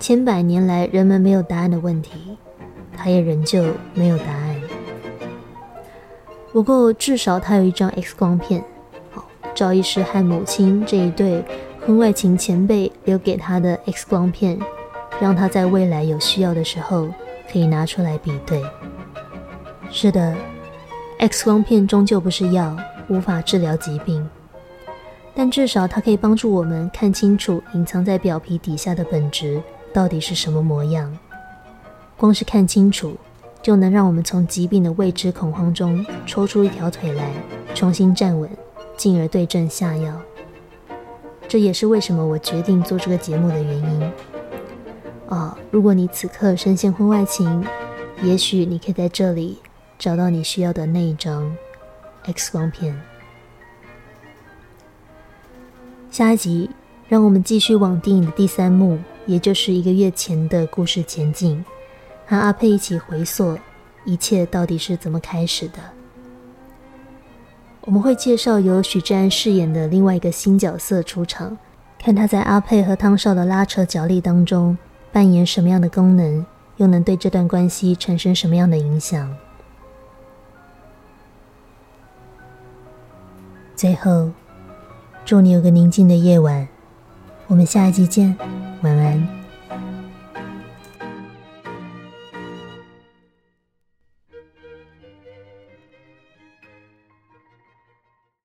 [0.00, 2.36] 千百年来人们没有答案的问题，
[2.96, 3.64] 他也仍旧
[3.94, 4.60] 没有答案。
[6.52, 8.64] 不过至少他有一张 X 光片，
[9.12, 9.24] 好，
[9.54, 11.44] 赵医师和母亲这一对
[11.86, 14.58] 婚外情前辈留给他的 X 光片，
[15.20, 17.08] 让他在未来有需要的时候
[17.52, 18.60] 可以拿出来比对。
[19.92, 20.34] 是的
[21.20, 22.76] ，X 光片终究不是药，
[23.10, 24.26] 无法治疗疾病。
[25.34, 31.16] 但至少它可以帮助我们看清楚隐藏在表皮底下的本质到底是什么模样。
[32.16, 33.16] 光是看清楚，
[33.62, 37.30] 就能让我们从疾病的未知恐慌中抽出一条腿来，
[37.74, 38.50] 重新站稳，
[38.96, 40.14] 进而对症下药。
[41.48, 44.12] 这也是为什么我决定做这个节目的原因。
[45.28, 47.64] 啊，如果你此刻深陷婚外情，
[48.22, 49.58] 也许你可以在这里
[49.98, 51.50] 找到你需要的那一张
[52.24, 52.98] X 光片。
[56.10, 56.68] 下一集，
[57.08, 61.64] 让我们继续往电影的第三幕，也就是一个月前的故事前进，
[62.26, 63.56] 和阿佩一起回溯
[64.04, 65.78] 一切到底是怎么开始的。
[67.82, 71.56] 我们会介绍由许志安饰演的另外一个新角色出场，
[71.98, 74.76] 看他在阿佩和汤少的拉扯角力当中
[75.12, 76.44] 扮演什么样的功能，
[76.76, 79.34] 又能对这段关系产生什么样的影响。
[83.80, 84.30] 最后。
[85.24, 86.68] 祝你有个宁静的夜晚，
[87.46, 88.36] 我们下一集见，
[88.82, 89.39] 晚安。